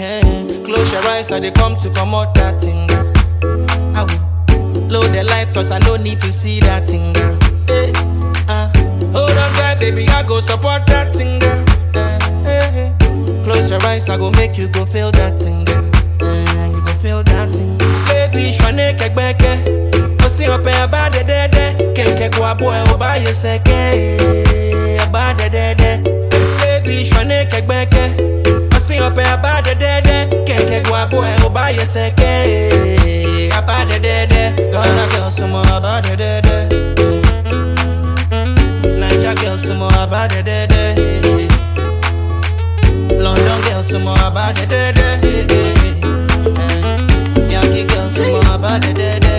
Close 0.00 0.90
your 0.92 1.04
eyes, 1.10 1.30
I 1.30 1.40
they 1.40 1.50
come 1.50 1.76
to 1.76 1.90
come 1.90 2.14
out 2.14 2.34
that 2.34 2.58
thing. 2.62 2.88
I 3.94 4.02
will 4.04 4.88
load 4.88 5.12
the 5.12 5.22
light, 5.24 5.52
cause 5.52 5.70
I 5.70 5.78
no 5.80 5.96
need 5.96 6.20
to 6.20 6.32
see 6.32 6.58
that 6.60 6.88
thing, 6.88 7.12
girl. 7.12 7.36
Eh, 7.68 7.92
uh, 8.48 8.68
hold 9.12 9.36
on, 9.36 9.52
guy, 9.60 9.74
baby, 9.78 10.08
I 10.08 10.22
go 10.22 10.40
support 10.40 10.86
that 10.86 11.14
thing, 11.14 11.38
girl. 11.38 11.62
Eh, 11.94 12.18
eh, 12.48 12.88
eh. 12.88 13.44
Close 13.44 13.68
your 13.68 13.82
eyes, 13.84 14.08
I 14.08 14.16
go 14.16 14.30
make 14.30 14.56
you 14.56 14.68
go 14.68 14.86
feel 14.86 15.10
that 15.12 15.38
thing, 15.38 15.66
girl. 15.66 15.84
You 15.84 16.80
go 16.82 16.94
feel 17.02 17.22
that 17.24 17.52
thing. 17.54 17.76
Baby, 18.08 18.54
shwane 18.56 18.96
kekbeke. 18.96 19.52
Osi 20.24 20.48
ope 20.48 20.72
abade 20.80 21.24
dede. 21.26 21.92
Kenke 21.94 22.30
kwa 22.38 22.54
boy 22.54 22.74
obaye 22.94 23.34
seke. 23.34 24.16
Abade 25.02 25.50
dede. 25.50 26.00
Baby, 26.60 27.04
shwane 27.04 27.44
kekbeke. 27.50 28.14
Osi 28.76 29.00
ope 29.00 29.22
abade 29.24 29.74
dede. 29.74 29.89
Kenke 30.70 30.88
kwa 30.88 31.06
boy 31.06 31.28
obaye 31.46 31.86
seke. 31.86 32.30
Abade 33.58 33.98
dede. 33.98 34.70
Gonna 34.72 35.06
girl 35.10 35.30
some 35.30 35.50
more 35.50 35.64
abade 35.66 36.16
dede. 36.16 36.68
Niger 39.00 39.34
girl 39.34 39.58
some 39.58 39.78
more 39.78 39.90
abade 39.92 40.42
dede. 40.44 40.94
London 43.18 43.60
girl 43.62 43.82
some 43.84 44.04
more 44.04 44.16
abade 44.18 44.66
dede. 44.68 45.08
Eh, 46.60 47.52
Yankee 47.52 47.84
girl 47.84 48.08
some 48.10 48.30
more 48.30 48.44
abade 48.54 48.94
dede. 48.94 49.30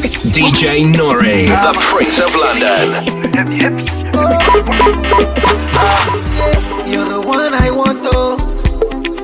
DJ 0.00 0.84
Nore, 0.96 1.20
the 1.20 1.72
Prince 1.92 2.18
of 2.18 2.34
London. 2.34 3.04
You're 6.90 7.04
the 7.04 7.20
one 7.20 7.52
I 7.52 7.70
want, 7.70 8.00
oh. 8.04 8.36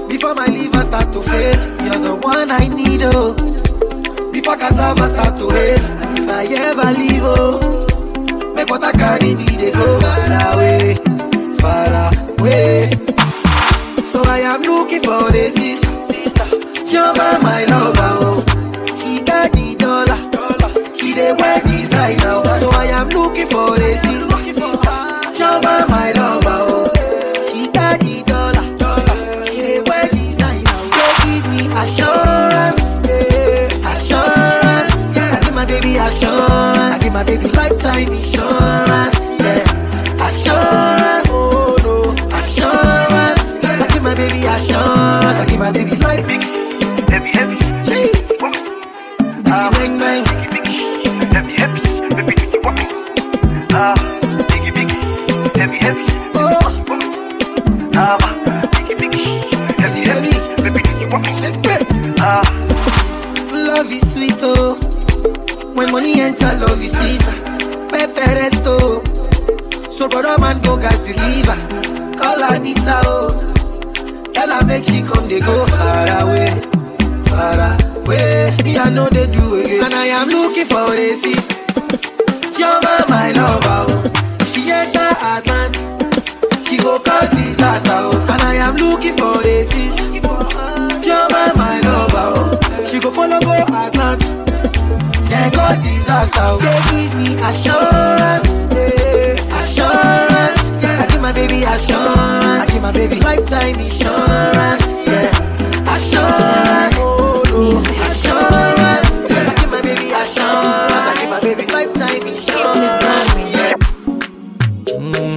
Before 0.08 0.34
my 0.34 0.44
liver 0.46 0.82
start 0.82 1.10
to 1.14 1.22
fail, 1.22 1.56
you're 1.84 2.02
the 2.08 2.14
one 2.20 2.50
I 2.50 2.68
need, 2.68 3.00
oh. 3.02 3.32
Before 4.30 4.56
cassava 4.56 5.08
start 5.08 5.38
to 5.38 5.48
hail, 5.48 5.80
and 5.80 6.18
if 6.20 6.28
I 6.28 6.44
ever 6.44 6.98
leave, 6.98 7.22
oh. 7.24 8.52
Make 8.54 8.68
what 8.68 8.84
I 8.84 8.92
carry 8.92 9.34
me, 9.34 9.44
they 9.46 9.72
go 9.72 10.00
far 10.00 10.52
away, 10.52 10.96
far 11.60 12.10
away. 12.38 12.90
So 14.12 14.22
I 14.22 14.40
am 14.40 14.60
looking 14.62 15.00
for 15.02 15.32
the 15.32 15.50
sister. 15.50 15.88
You're 16.92 17.14
my 17.14 17.64
lover, 17.64 18.07
she 21.28 21.34
dey 21.34 21.42
wear 21.42 21.60
designer, 21.62 22.42
oh. 22.44 22.58
So 22.60 22.70
I 22.70 22.86
am 22.86 23.08
looking 23.10 23.48
for 23.48 23.78
the 23.78 23.96
sister. 23.96 24.38
You're 25.38 25.60
my 25.88 26.12
lover, 26.12 26.60
oh. 26.68 26.86
She 27.52 27.68
got 27.68 28.00
the 28.00 28.22
dollar, 28.26 29.46
she 29.46 29.80
wear 29.88 30.08
designer. 30.08 30.78
So 30.94 31.04
give 31.24 31.44
me 31.52 31.62
assurance, 31.80 32.82
yeah, 33.06 33.90
assurance. 33.92 34.94
I 35.16 35.40
give 35.42 35.54
my 35.54 35.64
baby 35.66 35.96
assurance. 35.96 36.78
I 36.78 36.98
give 37.02 37.12
my 37.12 37.24
baby 37.24 37.48
lifetime 37.50 38.12
insurance, 38.12 38.37
time 103.48 103.80
insurance, 103.80 104.84
yeah. 105.06 105.30
Assurance, 105.94 106.96
oh 106.98 107.42
no. 107.46 107.78
Assurance, 107.80 109.10
yeah. 109.30 109.48
I 109.48 109.54
give 109.56 109.70
my 109.70 109.80
baby 109.80 110.12
assurance. 110.12 110.92
I 110.92 111.14
give 111.18 111.30
my 111.30 111.40
baby 111.40 111.64
lifetime 111.72 112.26
insurance, 112.26 113.04
yeah. 113.56 113.74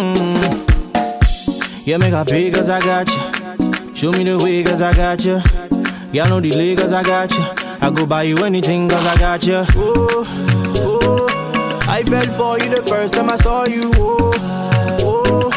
Make 2.00 2.14
a 2.14 2.26
pay 2.26 2.50
cause 2.50 2.70
I 2.70 2.80
got 2.80 3.08
you. 3.10 3.94
Show 3.94 4.12
me 4.14 4.24
the 4.24 4.40
way 4.42 4.64
cause 4.64 4.82
I 4.82 4.94
got 4.94 5.24
you. 5.24 5.42
Y'all 6.12 6.30
know 6.30 6.40
the 6.40 6.52
lay 6.52 6.76
cause 6.76 6.92
I 6.92 7.04
got 7.04 7.32
you. 7.32 7.44
I 7.82 7.92
go 7.94 8.06
buy 8.08 8.24
you 8.24 8.38
anything 8.44 8.90
cause 8.90 9.06
I 9.06 9.16
got 9.20 9.46
you. 9.46 9.64
Oh, 9.76 10.26
oh. 10.78 11.31
I 11.94 12.04
fell 12.04 12.26
for 12.40 12.58
you 12.64 12.70
the 12.74 12.82
first 12.84 13.14
time 13.14 13.30
I 13.30 13.36
saw 13.36 13.66
you. 13.66 13.92
Oh, 13.96 14.32
oh. 15.04 15.50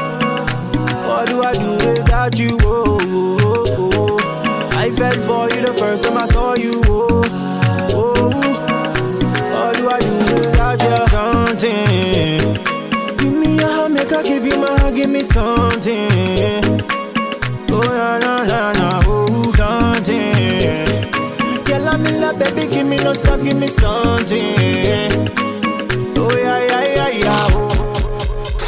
What 1.08 1.28
do 1.28 1.42
I 1.42 1.52
do 1.54 1.70
without 1.88 2.38
you? 2.38 2.58
Oh, 2.62 2.98
oh, 3.00 3.90
oh. 3.94 4.70
I 4.76 4.90
fell 4.90 5.12
for 5.28 5.54
you 5.54 5.62
the 5.64 5.74
first 5.78 6.02
time 6.04 6.16
I 6.18 6.26
saw 6.26 6.54
you. 6.54 6.82
Oh, 6.86 7.22
oh. 7.94 8.30
What 9.54 9.76
do 9.76 9.88
I 9.88 10.00
do 10.00 10.14
without 10.34 10.82
you? 10.82 11.06
Something. 11.14 12.54
Give 13.18 13.32
me 13.32 13.58
a 13.62 13.66
hug, 13.68 13.92
make 13.92 14.12
I 14.12 14.22
give 14.24 14.44
you 14.44 14.58
my 14.58 14.76
heart, 14.80 14.94
give 14.96 15.10
me 15.10 15.22
something. 15.22 16.10
Oh, 17.70 17.80
na, 17.80 18.18
na, 18.18 18.44
na, 18.44 18.72
na, 18.72 19.00
oh, 19.06 19.52
something. 19.52 20.84
Girl, 21.64 21.88
I'm 21.88 22.04
in 22.06 22.20
love, 22.20 22.38
baby, 22.40 22.66
give 22.72 22.86
me 22.86 22.96
no 22.96 23.12
stop, 23.14 23.40
give 23.40 23.56
me 23.56 23.68
something. 23.68 24.53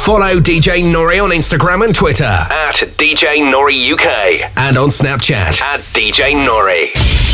Follow 0.07 0.39
DJ 0.39 0.89
Nore 0.89 1.19
on 1.21 1.31
Instagram 1.31 1.83
and 1.83 1.93
Twitter. 1.93 2.23
At 2.23 2.75
DJ 2.95 3.51
Nore 3.51 3.69
UK 3.69 4.49
and 4.55 4.77
on 4.77 4.87
Snapchat. 4.87 5.61
At 5.61 5.81
DJ 5.81 6.45
Nore. 6.45 7.26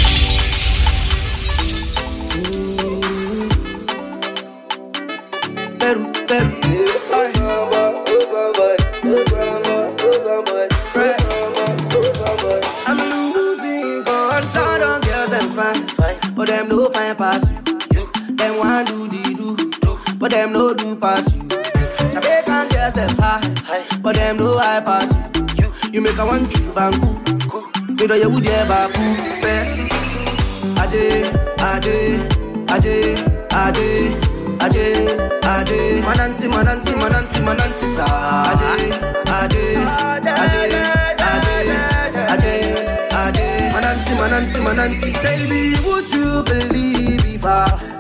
But 24.04 24.16
them 24.16 24.38
no 24.38 24.58
high 24.58 24.82
pass 24.82 25.10
you. 25.58 25.72
You 25.92 26.02
make 26.02 26.18
a 26.18 26.26
one 26.26 26.48
trip 26.50 26.74
bangu, 26.76 27.10
you 28.00 28.08
know 28.08 28.16
you 28.16 28.30
would 28.30 28.46
ever 28.46 28.94
cool. 28.94 29.16
Eh. 29.46 29.90
Aje, 30.84 31.06
aje, 31.58 31.98
aje, 32.68 32.96
aje, 33.50 33.88
aje, 34.60 34.86
aje. 35.54 36.02
Mananti, 36.06 36.48
mananti, 36.48 36.94
mananti, 36.96 37.40
mananti 37.42 37.86
sa. 37.96 38.06
Aje, 38.52 38.72
aje, 39.40 39.66
aje, 40.42 40.64
aje, 41.32 41.56
aje, 42.34 42.56
aje. 43.24 43.48
Mananti, 43.74 44.12
mananti, 44.20 44.60
mananti. 44.62 45.10
Baby, 45.24 45.76
would 45.86 46.10
you 46.12 46.44
believe 46.44 47.26
if 47.36 47.46
I 47.46 47.93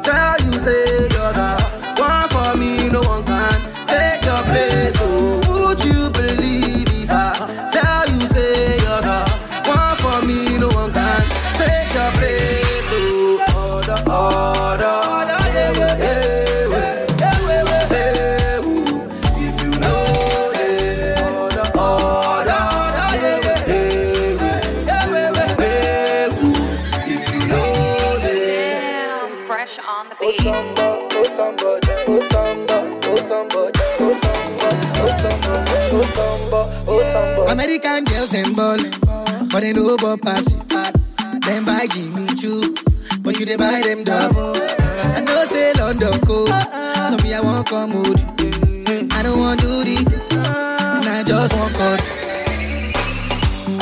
samba. 37.83 37.93
American 37.99 38.05
girls 38.05 38.29
them 38.29 38.55
ballin', 38.55 39.49
but 39.49 39.61
they 39.61 39.73
know 39.73 39.93
about 39.95 40.21
pass 40.21 40.45
it. 40.47 41.41
Them 41.41 41.65
buy 41.65 41.87
Jimmy 41.91 42.25
Choo, 42.35 42.73
but 43.21 43.39
you 43.39 43.45
they 43.45 43.55
buy 43.57 43.81
them 43.81 44.03
double. 44.03 44.55
I 44.55 45.19
know 45.21 45.45
say 45.45 45.73
London 45.73 46.19
cold, 46.21 46.49
so 46.49 47.17
me 47.23 47.33
I 47.33 47.41
won't 47.41 47.67
come 47.67 47.93
with. 48.01 49.13
I 49.13 49.23
don't 49.23 49.39
want 49.39 49.59
the, 49.61 49.97
and 50.35 51.07
I 51.07 51.23
just 51.23 51.53
want 51.53 51.73
cut. 51.75 52.01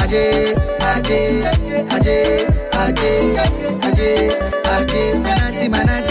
Aje, 0.01 0.55
aje, 0.79 1.43
aje, 1.89 2.47
aje, 2.73 3.37
aje, 3.85 4.31
manati, 4.63 5.13
manati, 5.23 5.69
manati, 5.69 6.10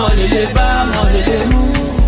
Eh, 0.00 0.02
ah, 0.02 0.08
Wọ́n 0.08 0.16
lè 0.18 0.26
lè 0.34 0.42
bá 0.56 0.66
wọ́n 0.92 1.08
lè 1.14 1.20
lè 1.28 1.38
mú. 1.50 1.60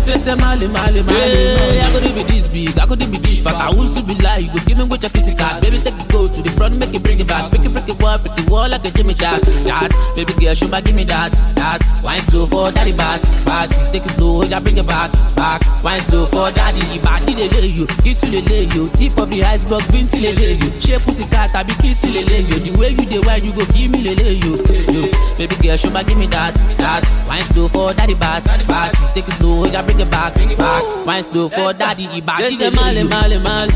Say 0.03 0.19
say 0.19 0.31
eh, 0.31 0.35
male 0.35 0.67
male 0.67 1.01
male. 1.01 1.15
Hey, 1.15 1.79
I 1.79 1.87
could 1.93 2.03
be 2.13 2.23
this 2.23 2.47
big, 2.49 2.77
I 2.77 2.85
could 2.85 2.99
be 2.99 3.17
this 3.23 3.41
fat. 3.41 3.55
I 3.55 3.71
want 3.71 3.95
to 3.95 4.03
be 4.03 4.15
like, 4.15 4.51
you 4.53 4.59
give 4.67 4.77
me 4.77 4.83
what 4.83 5.01
your 5.01 5.09
kitty 5.09 5.33
cat. 5.33 5.63
Baby, 5.63 5.79
take 5.79 5.95
it 5.95 6.11
go 6.11 6.27
to 6.27 6.41
the 6.41 6.51
front, 6.51 6.77
make 6.77 6.93
it 6.93 7.01
bring 7.01 7.21
it 7.21 7.27
back. 7.27 7.49
Freaky 7.49 7.69
freaky 7.69 7.93
wall, 8.03 8.17
freaky 8.17 8.43
wall 8.51 8.67
like 8.67 8.83
a 8.83 8.91
Jimmy 8.91 9.13
Chat. 9.13 9.41
Chat, 9.63 9.91
baby 10.15 10.33
girl, 10.33 10.53
show 10.53 10.67
back, 10.67 10.83
give 10.83 10.95
me 10.95 11.05
that, 11.05 11.31
that. 11.55 11.79
Wine 12.03 12.21
slow 12.21 12.45
for 12.45 12.69
daddy 12.71 12.91
bats, 12.91 13.29
bats. 13.45 13.79
Take 13.91 14.05
it 14.05 14.11
slow, 14.19 14.43
yeah, 14.43 14.59
bring 14.59 14.77
it 14.77 14.85
back, 14.85 15.09
back. 15.35 15.63
Wine 15.83 16.01
slow 16.01 16.25
for 16.25 16.51
daddy, 16.51 16.99
body 16.99 17.33
they 17.33 17.47
lay 17.49 17.67
you, 17.67 17.87
get 18.03 18.19
to 18.19 18.27
the 18.27 18.41
lay 18.43 18.67
you. 18.75 18.89
Tip 18.99 19.17
of 19.17 19.29
the 19.29 19.43
iceberg, 19.43 19.87
bin 19.91 20.07
till 20.07 20.19
they 20.19 20.35
lay 20.35 20.53
you. 20.59 20.69
Shape 20.81 21.01
pussy 21.01 21.23
cat, 21.31 21.55
I 21.55 21.63
be 21.63 21.73
kid 21.79 21.97
till 21.97 22.11
they 22.11 22.25
lay 22.25 22.41
you. 22.41 22.59
The 22.59 22.77
way 22.77 22.89
you 22.91 23.05
the 23.07 23.23
wine, 23.25 23.45
you 23.45 23.53
go 23.53 23.63
give 23.71 23.89
me 23.89 24.03
the 24.03 24.13
lay 24.19 24.35
you. 24.35 24.53
you. 24.91 25.03
Baby 25.37 25.55
girl, 25.63 25.77
show 25.77 25.91
back, 25.91 26.07
give 26.07 26.17
me 26.17 26.27
that, 26.27 26.55
that. 26.77 27.07
Wine 27.27 27.43
slow 27.43 27.67
for 27.67 27.93
daddy 27.93 28.15
bats, 28.15 28.51
bats. 28.67 29.13
Take 29.13 29.27
it 29.27 29.33
slow, 29.39 29.65
yeah, 29.65 29.81
bring 29.81 29.92
it 29.99 30.09
back, 30.11 30.33
bring 30.33 30.51
it 30.51 30.57
back. 30.57 30.83
Wine 31.05 31.23
slow 31.23 31.49
for 31.49 31.73
daddy, 31.73 32.07
body 32.21 32.55
they 32.55 32.69
lay 32.69 33.01
you. 33.01 33.09
Male, 33.09 33.39
male, 33.39 33.39
male. 33.39 33.71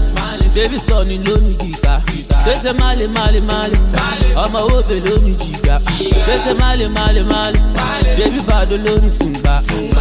Baby 0.55 0.77
sọ 0.79 1.03
ni 1.07 1.17
lónìí 1.25 1.53
gíga. 1.61 2.01
Sese 2.43 2.73
male, 2.79 3.07
male, 3.07 3.41
male. 3.41 3.77
Ọmọ 4.43 4.59
òbè 4.75 4.95
lónìí 5.05 5.33
jìgá. 5.41 5.75
Sese 6.25 6.53
male, 6.61 6.87
male, 6.97 7.21
male. 7.31 7.59
Baby 8.17 8.39
bàdó 8.49 8.75
lónìí 8.85 9.09
fìgbà. 9.17 9.55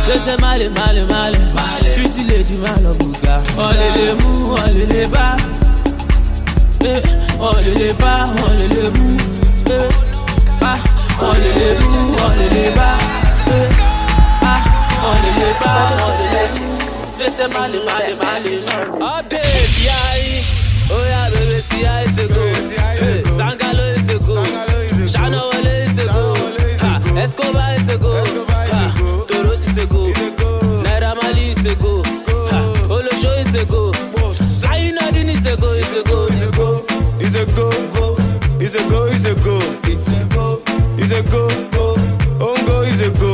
Sese 0.07 0.35
male, 0.43 0.69
male, 0.79 1.03
male. 1.13 1.39
Pretty 1.97 2.23
lady 2.31 2.57
má 2.65 2.73
lọ 2.85 2.93
bùgá. 3.01 3.35
Wọ́n 3.59 3.75
lè 3.81 3.89
lè 3.97 4.07
mú, 4.21 4.31
wọ́n 4.53 4.71
lè 4.77 4.85
lè 4.93 5.03
bá. 5.15 5.27
Eh, 6.91 7.03
lè 7.81 7.89
bá, 8.03 8.15
lè 8.75 8.85
mú. 8.97 9.07
Eh, 9.77 9.89
ah, 10.71 10.79
lè 11.59 11.69
mú, 11.81 12.01
lè 12.55 12.65
bá. 12.79 12.91
Eh, 15.07 15.55
ah, 15.61 15.63
bá, 15.63 15.73
wọ́n 15.99 16.15
lè 16.21 16.29
lè 16.35 16.43
mú. 16.59 16.67
Sese 17.17 17.47
male, 17.55 17.79
male, 17.89 18.13
male. 18.23 18.55
Oh 19.09 19.21
baby, 19.31 19.85
ayi. 20.03 20.35
Oh 20.95 21.05
yeah, 21.11 21.27
baby, 21.33 21.59
see 21.69 21.87
I 21.87 22.03
is 22.07 22.19
a 22.23 22.27
go. 22.35 22.43
Hey, 23.01 23.23
Sangalo 23.37 23.85
is 23.97 24.09
a 24.15 24.17
go. 24.27 24.37
Shatta 25.13 25.41
Wale 25.51 25.75
is 25.87 25.99
a 26.03 26.05
go. 26.15 26.25
Ha, 26.83 26.93
Escobar 27.23 27.71
is 27.79 27.89
a 27.89 27.97
go. 27.99 28.13
Ha, 28.51 28.83
Toros 29.29 29.63
is 29.69 29.79
a 29.83 29.87
go. 29.87 30.01
Naira 30.85 31.11
Marley 31.19 31.51
is 31.55 31.65
a 31.67 31.75
go. 31.83 31.93
Ha, 32.53 32.61
Olosho 32.95 33.31
is 33.43 33.55
a 33.61 33.65
go. 33.73 33.93
Flying 34.61 34.95
Nadine 34.97 35.31
is 35.31 35.47
a 35.47 35.57
go, 35.57 35.69
is 35.73 35.93
a 35.97 36.03
go, 36.05 36.19
is 36.27 36.43
a 36.43 36.51
go. 36.59 36.69
Is 37.21 37.35
a 37.35 37.45
go, 37.57 37.69
is 38.61 38.75
a 38.75 38.83
go, 38.91 39.05
is 39.07 39.25
a 39.27 39.35
go, 39.45 39.57
is 39.91 40.09
a 40.13 40.25
go, 40.35 40.47
is 40.99 41.13
a 41.13 41.23
go, 41.33 41.43
Ongo 42.47 42.77
is 42.91 43.01
a 43.01 43.11
go, 43.19 43.26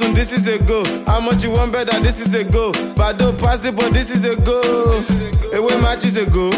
oh 0.00 0.12
this 0.12 0.32
is 0.32 0.46
a 0.48 0.58
go, 0.64 0.84
how 1.06 1.20
much 1.20 1.42
you 1.44 1.50
wan 1.50 1.70
better 1.70 1.98
this 2.00 2.20
is 2.20 2.34
a 2.34 2.44
go 2.44 2.72
bado 2.94 3.32
pass 3.38 3.58
the 3.58 3.72
ball 3.72 3.90
this 3.90 4.10
is 4.10 4.24
a 4.24 4.36
go 4.36 4.60
ewé 5.52 5.80
match 5.82 6.04
is 6.04 6.16
a 6.18 6.26
go 6.26 6.50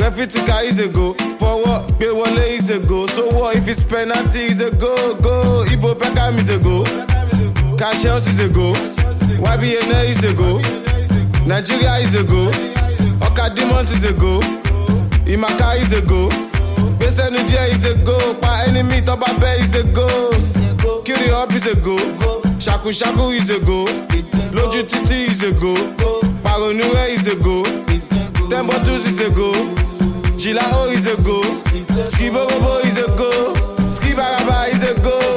refitika 0.00 0.62
is 0.64 0.78
a 0.78 0.88
go 0.88 1.14
fọwọ́ 1.40 1.76
gbé 1.98 2.08
wọlé 2.18 2.44
is 2.56 2.70
a 2.70 2.78
go 2.80 3.06
so 3.06 3.22
what 3.36 3.56
if 3.56 3.68
it's 3.68 3.82
penalty 3.82 4.40
is 4.52 4.60
a 4.60 4.70
go 4.82 5.14
go 5.20 5.64
ibo 5.72 5.94
beckham 5.94 6.36
is 6.38 6.50
a 6.50 6.58
go 6.58 6.84
cassius 7.78 8.26
is 8.26 8.40
a 8.40 8.48
go 8.48 8.72
ybna 9.44 9.98
is 10.08 10.22
a 10.24 10.32
go 10.34 10.60
nigeria 11.46 11.94
is 12.04 12.14
a 12.14 12.22
go 12.24 12.50
ọkà 13.26 13.54
demons 13.54 13.90
is 13.90 14.04
a 14.04 14.12
go 14.12 14.40
imaka 15.26 15.76
is 15.80 15.92
a 15.92 16.00
go 16.02 16.28
gbèsènu 16.98 17.38
díẹ̀ 17.48 17.68
is 17.74 17.84
a 17.90 17.94
go 18.04 18.16
pa 18.42 18.64
enemy 18.66 19.00
tọ́ba 19.06 19.26
bẹ́ 19.40 19.60
is 19.64 19.74
a 19.80 19.82
go 19.96 20.06
ṣakuṣaku 22.92 23.34
is 23.34 23.50
a 23.50 23.58
go. 23.60 23.84
Lójú 24.54 24.82
títí 24.86 25.26
is 25.26 25.42
a 25.42 25.50
go. 25.52 25.74
Pàrọ̀nùwẹ̀ 26.44 27.08
is 27.10 27.26
a 27.26 27.34
go. 27.34 27.62
Ten 28.50 28.66
bottles 28.66 29.04
is 29.06 29.20
a 29.20 29.30
go. 29.30 29.50
Jìláhó 30.38 30.92
is 30.92 31.06
a 31.06 31.16
go. 31.22 31.40
Skiborobo 32.06 32.84
is 32.86 32.98
a 32.98 33.08
go. 33.18 33.30
Skibaraba 33.90 34.68
is 34.70 34.82
a 34.90 34.94
go. 35.02 35.35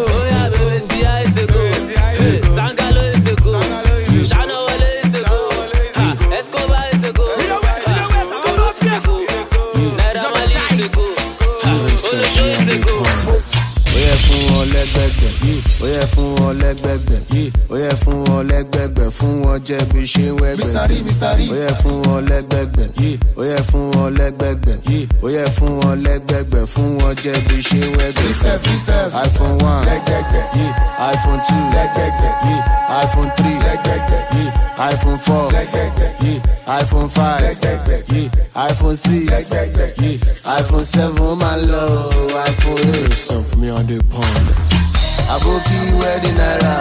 Ó 15.82 15.86
yẹ 15.88 16.04
fún 16.14 16.36
wọn 16.40 16.54
lẹgbẹgbẹ. 16.62 17.18
Ó 17.70 17.76
yẹ 17.78 17.90
fún 18.04 18.24
wọn 18.26 18.48
lẹgbẹgbẹ 18.52 19.06
fún 19.18 19.44
wọn 19.46 19.60
jẹ 19.66 19.80
bí 19.94 20.02
ṣe 20.14 20.26
wẹgbẹ. 20.42 20.64
Ó 21.52 21.56
yẹ 21.56 21.70
fún 21.82 22.02
wọn 22.04 22.20
lẹgbẹgbẹ. 22.30 22.86
Ó 23.38 23.44
yẹ 23.44 23.58
fún 23.72 23.92
wọn 23.94 24.10
lẹgbẹgbẹ. 24.20 24.74
Ó 25.24 25.28
yẹ 25.30 25.46
fún 25.58 25.80
wọn 25.82 25.96
lẹgbẹgbẹ 26.06 26.62
fún 26.74 26.98
wọn 27.00 27.14
jẹ 27.24 27.34
bí 27.48 27.56
ṣe 27.68 27.80
wẹgbẹ. 27.98 28.22
Iphone 29.26 29.58
one. 29.64 29.86
Iphone 31.12 31.42
two. 31.48 31.64
Iphone 33.04 33.32
three. 33.38 33.58
Iphone 34.90 35.20
four. 35.26 35.52
Iphone 36.68 37.10
five. 37.10 37.42
Iphone 38.56 38.96
six. 38.98 39.30
Iphone 40.60 40.86
seven 40.86 41.24
ó 41.24 41.36
máa 41.36 41.56
ń 41.58 41.68
lọ. 41.72 41.84
iphone 42.50 42.80
eight. 42.96 43.12
Sọ 43.14 43.36
fún 43.48 43.60
mi 43.62 43.70
on 43.70 43.88
the 43.88 43.98
pound. 44.12 44.79
Aboki 45.28 45.80
wedding 46.00 46.36
naira. 46.40 46.76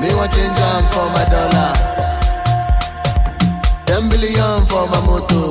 Me 0.00 0.14
want 0.14 0.32
change 0.32 0.58
am 0.58 0.84
for 0.92 1.06
my 1.14 1.24
dollar. 1.32 1.72
Ten 3.86 4.08
billion 4.08 4.66
for 4.66 4.86
my 4.88 5.00
moto. 5.06 5.50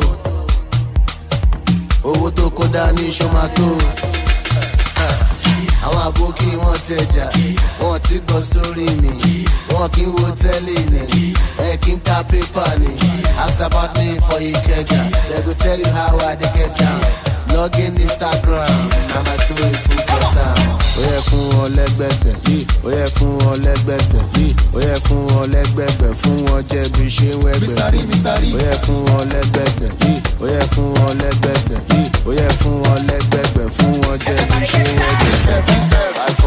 Owó 2.03 2.29
tó 2.31 2.49
kó 2.49 2.65
dání 2.73 3.11
ṣomato. 3.11 3.69
Àwọn 5.85 6.01
àbókí 6.07 6.49
wọn 6.61 6.77
ti 6.85 6.93
ẹja, 6.93 7.25
wọn 7.81 7.99
ti 8.05 8.19
gbọ́ 8.27 8.41
sórí 8.49 8.85
mi, 9.01 9.45
wọn 9.73 9.89
kì 9.93 10.01
í 10.01 10.11
wo 10.13 10.27
tẹ́lẹ̀ 10.41 10.81
ni, 10.91 11.33
ẹ 11.57 11.77
kì 11.81 11.91
í 11.91 11.99
ta 12.05 12.23
pépà 12.29 12.65
ni. 12.81 12.91
Ask 13.43 13.61
about 13.61 13.95
me 13.97 14.19
for 14.19 14.39
Ikeja, 14.39 15.01
they 15.29 15.41
go 15.41 15.53
tell 15.53 15.79
you 15.79 15.87
how 15.97 16.17
I 16.19 16.35
dey 16.35 16.51
get 16.53 16.77
down. 16.77 17.01
Log 17.53 17.75
in 17.79 17.93
Instagram, 17.95 18.77
na 19.13 19.19
my 19.27 19.37
story 19.43 19.73
full 19.83 20.01
for 20.07 20.23
town. 20.35 20.79
Ó 20.97 21.01
yẹ 21.03 21.19
fún 21.27 21.45
wọn 21.55 21.69
lẹ́gbẹ̀gbẹ̀, 21.77 22.35
ó 22.85 22.89
yẹ 22.89 23.05
fún 23.15 23.31
wọn 23.43 23.57
lẹ́gbẹ̀gbẹ̀, 23.65 24.23
ó 24.75 24.79
yẹ 24.87 24.95
fún 25.05 25.21
wọn 25.33 25.45
lẹ́gbẹ̀gbẹ̀, 25.53 26.11
fún 26.21 26.37
wọn 26.47 26.61
jẹ́ 26.71 26.85
bí 26.93 27.05
ṣe 27.15 27.29
wẹ́gbẹ̀. 27.43 27.75
Ó 28.55 28.59
yẹ 28.65 28.73
fún 28.85 28.99
wọn 29.09 29.23
lẹ́gbẹ̀gbẹ̀, 29.33 29.89
ó 30.41 30.45
yẹ 30.53 30.61
fún 30.73 30.89
wọn 30.99 31.13
lẹ́gbẹ̀gbẹ̀, 31.21 31.79
ó 32.27 32.31
yẹ 32.39 32.47
fún 32.61 32.75
wọn 32.85 32.99
lẹ́gbẹ̀gbẹ̀, 33.09 33.67
fún 33.77 33.93
wọn 34.03 34.15
jẹ́ 34.25 34.37
bí 34.49 34.59
ṣe 34.71 34.83
wẹ́gbẹ̀. 34.99 36.41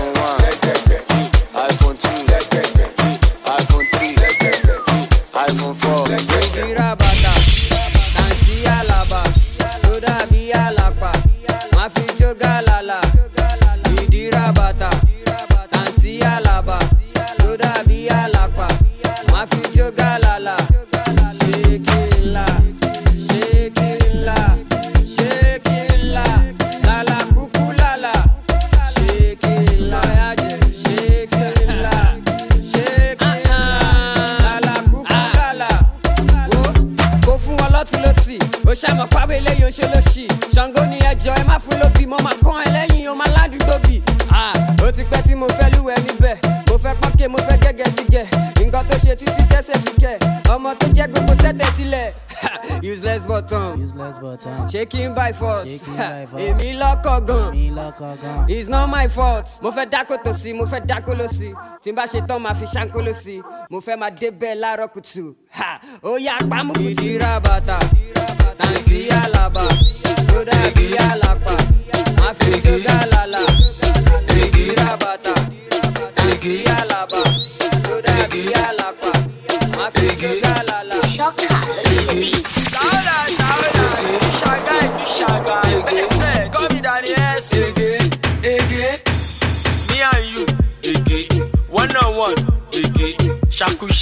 Gan 58.23 58.47
it's 58.49 58.69
not 58.69 58.87
my 58.89 59.07
fault. 59.09 59.47
Mo 59.63 59.71
fẹ́ 59.71 59.87
dákó 59.93 60.15
tó 60.25 60.33
sí 60.41 60.53
mo 60.59 60.65
fẹ́ 60.73 60.81
dákó 60.91 61.13
ló 61.21 61.27
sí 61.39 61.49
tí 61.83 61.91
n 61.93 61.95
bá 61.99 62.05
ṣe 62.07 62.21
tán 62.29 62.39
máa 62.45 62.55
fi 62.55 62.67
ṣáńkó 62.75 62.99
ló 63.07 63.13
sí 63.25 63.41
mo 63.71 63.79
fẹ́ 63.81 63.97
máa 64.01 64.11
débẹ̀ 64.11 64.55
láàárọ̀ 64.63 64.89
kùtù. 64.95 65.25
Ha! 65.59 65.71
ó 66.03 66.11
yá 66.27 66.35
pamọ́ 66.51 66.75
kùtù. 66.77 66.91
ìdíra 66.91 67.33
bàtà. 67.47 67.79
Tàǹtí 68.59 68.99
àlàbà 69.23 69.65
tó 70.29 70.39
dàbí 70.49 70.87
àlàpà. 71.11 71.55
Má 72.21 72.29
fi 72.39 72.51
jó 72.65 72.75
gàlàlà. 72.87 73.43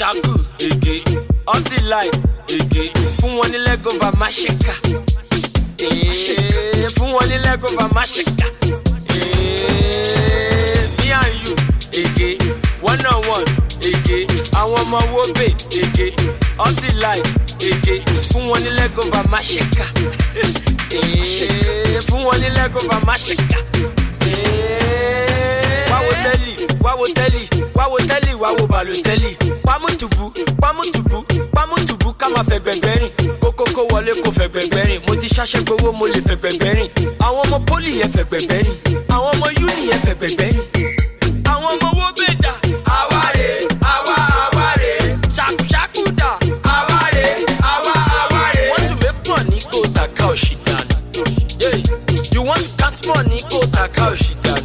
Shaku 0.03 0.19
shaku, 0.19 0.39
Ege, 0.59 1.05
off 1.47 1.63
the 1.65 1.85
light, 1.87 2.17
Ege, 2.49 2.91
fún 3.21 3.37
wọn 3.39 3.51
ní 3.53 3.59
lẹ́gọ̀ọ́fà 3.67 4.11
má 4.19 4.27
ṣe 4.27 4.51
ká. 4.65 4.75
Eh, 5.79 6.89
Fún 6.97 7.11
wọn 7.15 7.25
ní 7.31 7.37
lẹ́gọ̀ọ́fà 7.47 7.87
má 7.95 8.03
ṣe 8.13 8.23
ká. 8.39 8.47
Eh, 9.15 10.89
Me 10.99 11.13
and 11.13 11.35
you, 11.43 11.55
Ege, 12.01 12.29
one 12.83 13.07
on 13.07 13.21
one, 13.35 13.51
Ege, 13.91 14.27
àwọn 14.61 14.81
ọmọ 14.83 14.99
wo 15.13 15.23
bè, 15.39 15.47
Ege, 15.81 16.07
off 16.59 16.75
the 16.83 16.91
light, 17.03 17.27
Ege, 17.61 17.95
fún 18.33 18.45
wọn 18.51 18.61
ní 18.65 18.71
lẹ́gọ̀ọ́fà 18.79 19.21
má 19.31 19.39
ṣe 19.51 19.63
ká. 19.77 19.87
Eh, 20.93 22.01
Fún 22.09 22.23
wọn 22.27 22.37
ní 22.43 22.49
lẹ́gọ̀ọ́fà 22.59 22.97
má 23.07 23.15
ṣe 23.25 23.35
ká 23.51 23.59
wáwo 23.83 24.02
wáwo 26.83 28.67
bàlù 28.69 28.93
tẹ́lì 29.05 29.31
pamùtùbù 29.67 30.33
pamùtùbù 30.63 31.19
pamùtùbù 31.55 32.13
ká 32.19 32.29
máa 32.29 32.43
fẹ́ 32.49 32.59
gbẹ̀ngbẹ̀rìn 32.65 33.11
kókókó 33.41 33.83
wọlé 33.91 34.13
kó 34.25 34.31
fẹ́ 34.39 34.49
gbẹ̀ngbẹ̀rìn 34.49 35.01
mo 35.07 35.15
ti 35.21 35.29
ṣaṣẹ́ 35.29 35.63
gbowó 35.67 35.93
mo 35.93 36.07
lè 36.07 36.21
fẹ́ 36.27 36.37
gbẹ̀ngbẹ̀rìn 36.41 36.89
àwọn 37.27 37.41
ọmọ 37.47 37.59
pólì 37.69 37.91
yẹn 38.01 38.11
fẹ́ 38.15 38.25
gbẹ̀ngbẹ̀rìn 38.31 38.77
àwọn 39.15 39.31
ọmọ 39.35 39.47
yúnì 39.61 39.83
yẹn 39.91 40.01
fẹ́ 40.05 40.15
gbẹ̀ngbẹ̀rìn 40.19 40.59
àwọn 41.53 41.71
ọmọ 41.75 41.89
owó 41.93 42.09
bẹ́ẹ̀ 42.19 42.35
dà. 42.43 42.53
Àwárè 42.99 43.49
àwa 43.95 44.15
àwárè 44.45 44.93
ṣàkúṣàkú 45.37 46.03
dà. 46.19 46.31
Àwárè 46.77 47.25
àwa 47.75 47.95
àwárè. 48.23 48.63
wọ́n 48.71 48.83
tún 48.89 48.99
make 49.03 49.29
money 49.29 49.61
kó 49.71 49.79
tàka 49.97 50.25
òṣì 50.33 50.55
dànù. 50.67 51.23
You 52.35 52.43
want 52.49 52.65
to 52.67 52.71
count 52.81 52.99
money 53.09 53.41
kó 53.51 53.59
tàka 53.75 54.03
òṣì 54.13 54.33
dànù. 54.45 54.62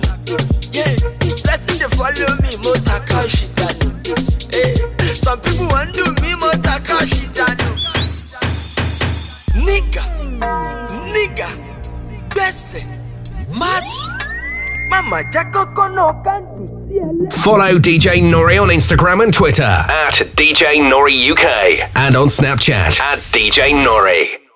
Mo 3.18 3.24
tàka 3.24 3.48
dànù. 3.56 3.90
Hey. 4.54 4.76
some 5.16 5.40
people 5.42 5.68
wan 5.74 5.92
do 5.92 6.04
me 6.22 6.36
mo 6.36 6.50
tàka 6.64 6.94
òṣì 7.02 7.26
dànù. 7.38 7.70
nígà 9.66 10.04
nígà 11.14 11.50
gbẹ̀sẹ̀ 12.34 12.84
má 13.60 13.82
sùn 13.82 14.12
má 14.92 15.02
má 15.02 15.20
já 15.34 15.44
kọ́kọ́ 15.54 15.88
náà 15.96 16.14
kándù 16.26 16.64
sí 17.32 17.42
Follow 17.44 17.80
DJ 17.80 18.22
Nore 18.22 18.60
on 18.60 18.70
Instagram 18.70 19.22
and 19.24 19.34
Twitter 19.34 19.64
at 19.90 20.16
DJ 20.38 20.62
Nore 20.90 21.10
UK 21.34 21.46
and 21.96 22.16
on 22.16 22.28
Snapchat 22.28 23.00
at 23.02 23.20
DJ 23.34 23.74
Nore. 23.84 24.47